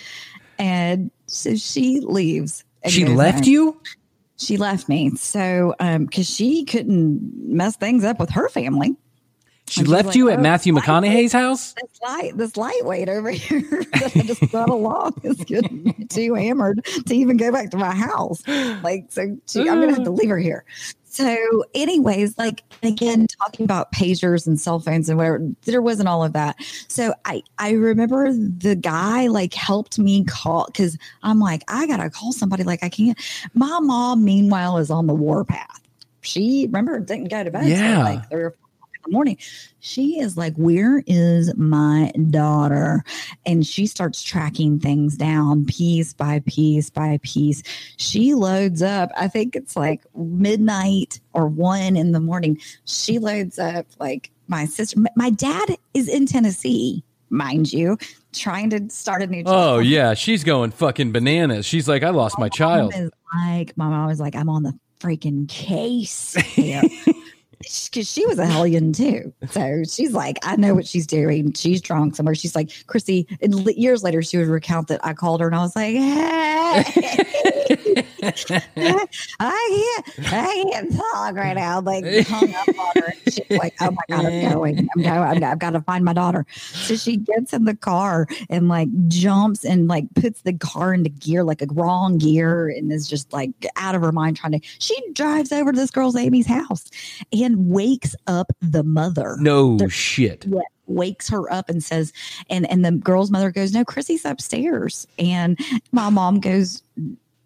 [0.59, 2.65] And so she leaves.
[2.87, 3.53] She left home.
[3.53, 3.81] you?
[4.39, 5.11] She left me.
[5.17, 8.95] So, um, because she couldn't mess things up with her family.
[9.69, 11.73] She And left like, you at "Oh, Matthew McConaughey's house?
[11.75, 13.61] this light, this lightweight over here
[13.95, 17.95] that I just got along is getting too hammered to even go back to my
[17.95, 18.47] house.
[18.47, 20.65] Like, so she, I'm gonna have to leave her here.
[21.05, 26.23] So, anyways, like again, talking about pagers and cell phones and whatever, there wasn't all
[26.23, 26.57] of that.
[26.89, 32.09] So I I remember the guy like helped me call because I'm like, I gotta
[32.11, 32.63] call somebody.
[32.65, 33.19] Like I can't.
[33.55, 35.81] My mom, meanwhile, is on the warpath.
[36.21, 37.63] She remember didn't go to bed.
[37.63, 38.05] till, Yeah.
[38.05, 38.55] like three or
[39.07, 39.37] the morning.
[39.81, 43.05] She is like, Where is my daughter?
[43.45, 47.63] And she starts tracking things down piece by piece by piece.
[47.97, 52.59] She loads up, I think it's like midnight or one in the morning.
[52.85, 55.01] She loads up like my sister.
[55.17, 57.99] My dad is in Tennessee, mind you,
[58.33, 59.55] trying to start a new job.
[59.55, 60.15] Oh, yeah.
[60.15, 61.67] She's going fucking bananas.
[61.67, 62.95] She's like, I lost my child.
[62.95, 66.37] is like my mom was like, I'm on the freaking case.
[67.59, 69.33] Because she was a hellion too.
[69.51, 71.53] So she's like, I know what she's doing.
[71.55, 72.35] She's drunk somewhere.
[72.35, 75.61] She's like, Krissy, and years later, she would recount that I called her and I
[75.61, 77.76] was like, hey,
[79.41, 81.81] I can't, I can't talk right now.
[81.81, 83.13] Like, hung up on her.
[83.25, 84.79] And she's like, oh my God, I'm going.
[84.97, 85.45] I'm going.
[85.45, 86.47] I've got to find my daughter.
[86.53, 91.11] So she gets in the car and like jumps and like puts the car into
[91.11, 94.61] gear, like a wrong gear, and is just like out of her mind trying to.
[94.79, 96.85] She drives over to this girl's Amy's house
[97.33, 99.37] and wakes up the mother.
[99.41, 100.45] No The- shit.
[100.47, 102.13] Yeah, wakes her up and says,
[102.49, 105.59] and and the girl's mother goes, "No, Krissy's upstairs." And
[105.93, 106.83] my mom goes,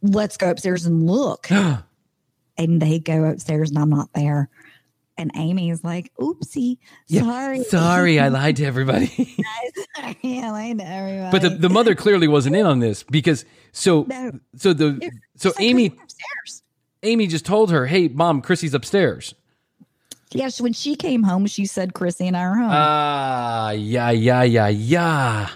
[0.03, 1.49] "Let's go upstairs and look."
[2.59, 4.49] and they go upstairs, and I'm not there.
[5.19, 9.11] And Amy is like, "Oopsie, Yeah, sorry, Sorry, I lied to everybody.
[10.23, 13.45] yeah, I lied to everybody." but the, the mother clearly wasn't in on this because
[13.73, 14.33] so No.
[14.57, 16.63] so the so Amy upstairs.
[17.03, 19.35] Amy just told her, "Hey, mom, Krissy's upstairs."
[20.33, 22.71] Yes, when she came home, she said Krissy and I are home.
[22.71, 25.51] Ah, yeah, yeah, yeah, yeah.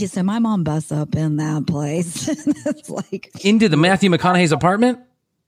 [0.00, 2.28] Yeah, so my mom busts up in that place.
[2.66, 4.98] it's like Into the Matthew McConaughey's apartment?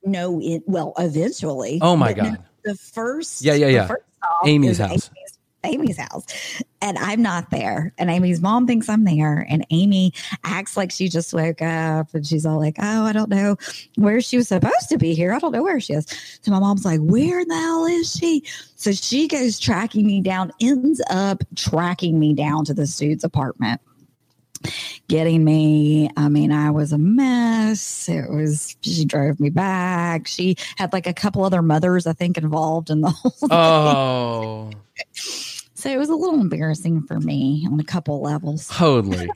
[0.05, 1.79] no, it well, eventually.
[1.81, 2.45] Oh my But no, God.
[2.65, 3.87] the first, Yeah, yeah, the yeah.
[3.87, 4.03] first
[4.47, 5.11] Amy's house.
[5.11, 6.27] Amy's, Amy's house,
[6.81, 7.95] and I'm not there.
[7.99, 12.27] And Amy's mom thinks I'm there, and Amy acts like she just woke up, and
[12.27, 13.57] she's all like, "Oh, I don't know
[13.95, 15.33] where she was supposed to be here.
[15.33, 16.07] I don't know where she is."
[16.43, 18.43] So my mom's like, "Where the hell is she?"
[18.75, 23.81] So she goes tracking me down, ends up tracking me down to this dude's apartment
[25.09, 26.11] getting me.
[26.17, 28.09] I mean, I was a mess.
[28.09, 30.27] It was, she drove me back.
[30.27, 33.49] She had like a couple other mothers, I think, involved in the whole thing.
[33.51, 34.71] Oh,
[35.13, 38.69] So it was a little embarrassing for me on a couple levels.
[38.69, 39.29] totally.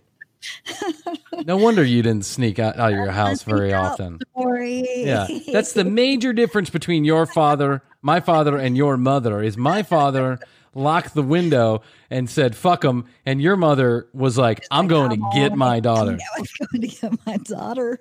[1.45, 4.21] No wonder you didn't sneak out, out of your house very often.
[4.37, 4.85] Sorry.
[5.05, 9.43] Yeah, that's the major difference between your father, my father, and your mother.
[9.43, 10.39] Is my father
[10.75, 15.31] locked the window and said "fuck him," and your mother was like, "I'm going to
[15.35, 17.99] get my daughter." I was going to get my daughter.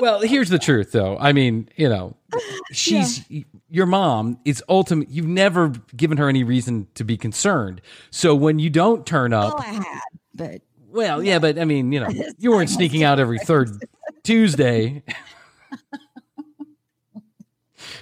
[0.00, 1.18] Well, here's the truth, though.
[1.18, 2.16] I mean, you know,
[2.72, 3.24] she's
[3.68, 5.10] your mom is ultimate.
[5.10, 7.80] You've never given her any reason to be concerned.
[8.10, 10.00] So when you don't turn Well, up, oh, I had,
[10.34, 13.70] but well, yeah, but I mean, you know, you weren't sneaking out every third
[14.22, 15.02] Tuesday.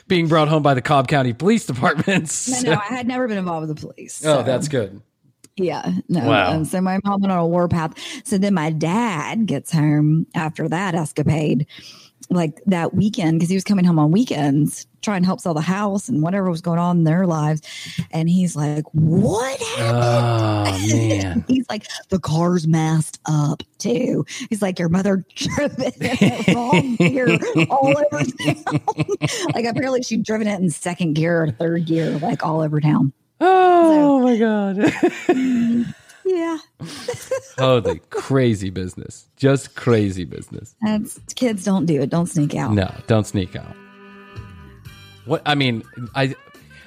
[0.08, 2.48] Being brought home by the Cobb County Police Department.
[2.62, 4.24] no, no, I had never been involved with the police.
[4.24, 5.02] Oh, that's good.
[5.56, 6.26] Yeah, no.
[6.26, 6.52] Wow.
[6.52, 7.94] Um, so my mom went on a warpath.
[8.24, 11.66] So then my dad gets home after that escapade,
[12.30, 15.60] like that weekend, because he was coming home on weekends, trying to help sell the
[15.60, 17.62] house and whatever was going on in their lives.
[18.10, 20.92] And he's like, What happened?
[20.92, 21.44] Oh man.
[21.48, 24.26] He's like, the car's messed up too.
[24.50, 27.38] He's like, your mother drove it wrong gear
[27.70, 28.80] all over town.
[29.54, 33.12] like apparently she'd driven it in second gear or third gear, like all over town.
[33.40, 34.76] Oh my god.
[34.76, 35.94] Mm.
[36.26, 36.58] Yeah.
[37.58, 39.28] Oh, Holy crazy business.
[39.36, 40.74] Just crazy business.
[40.82, 42.10] That's kids don't do it.
[42.10, 42.74] Don't sneak out.
[42.74, 43.74] No, don't sneak out.
[45.24, 45.82] What I mean,
[46.14, 46.34] I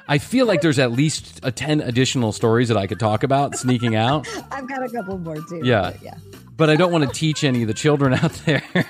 [0.07, 3.55] I feel like there's at least a 10 additional stories that I could talk about
[3.55, 5.61] sneaking out, I've got a couple more too.
[5.63, 5.91] Yeah.
[5.91, 6.17] but yeah.
[6.55, 8.63] but I don't want to teach any of the children out there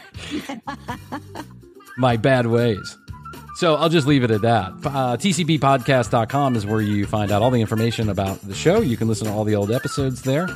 [1.97, 2.97] my bad ways.
[3.59, 4.71] So I'll just leave it at that.
[4.85, 8.79] Uh, TCBpodcast.com is where you find out all the information about the show.
[8.79, 10.47] You can listen to all the old episodes there.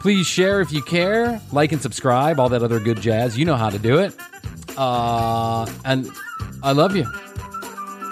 [0.00, 3.36] Please share if you care, like and subscribe, all that other good jazz.
[3.36, 4.14] You know how to do it.
[4.76, 6.08] Uh, and
[6.62, 7.04] I love you.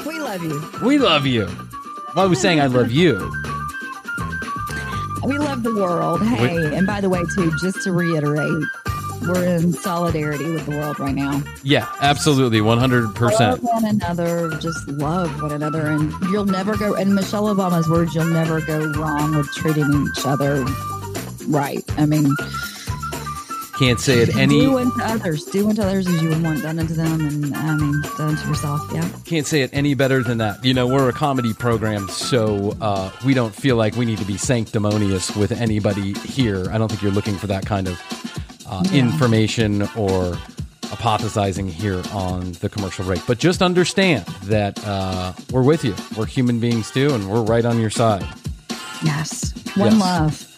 [0.05, 0.71] We love you.
[0.85, 1.47] We love you.
[2.17, 3.19] Well, I was saying I love you.
[5.25, 6.27] We love the world.
[6.27, 8.65] Hey, and by the way, too, just to reiterate,
[9.29, 11.43] we're in solidarity with the world right now.
[11.63, 13.63] Yeah, absolutely, one hundred Love percent.
[13.63, 16.95] one another, just love one another, and you'll never go.
[16.95, 20.65] In Michelle Obama's words, you'll never go wrong with treating each other
[21.49, 21.85] right.
[21.99, 22.29] I mean,
[23.79, 24.61] Can't say it any.
[24.61, 27.75] do unto others, do unto others as you would want done unto them, and I
[27.77, 28.81] mean, done unto yourself.
[28.93, 29.09] Yeah.
[29.25, 30.65] Can't say it any better than that.
[30.65, 34.25] You know, we're a comedy program, so uh, we don't feel like we need to
[34.25, 36.67] be sanctimonious with anybody here.
[36.71, 37.99] I don't think you're looking for that kind of
[38.73, 40.33] uh, information or
[40.93, 43.21] apothesizing here on the commercial break.
[43.27, 45.95] But just understand that uh, we're with you.
[46.17, 48.27] We're human beings too, and we're right on your side.
[49.05, 49.53] Yes.
[49.77, 50.01] One Yes.
[50.01, 50.49] love.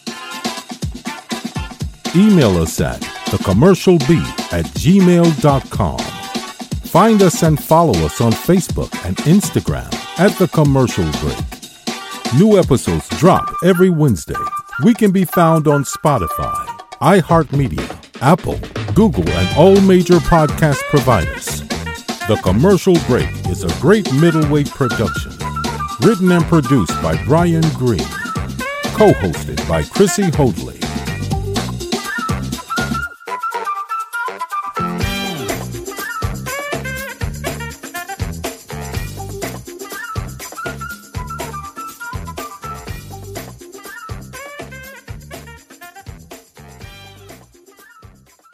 [2.16, 3.00] Email us at
[3.30, 5.98] thecommercialbeat at gmail.com.
[6.88, 12.38] Find us and follow us on Facebook and Instagram at The Commercial Break.
[12.38, 14.34] New episodes drop every Wednesday.
[14.84, 16.66] We can be found on Spotify,
[17.00, 18.58] iHeartMedia, Apple,
[18.94, 21.60] Google, and all major podcast providers.
[22.26, 25.32] The Commercial Break is a great middleweight production.
[26.00, 28.06] Written and produced by Bryan Green.
[28.94, 30.83] Co hosted by Krissy Hoadley.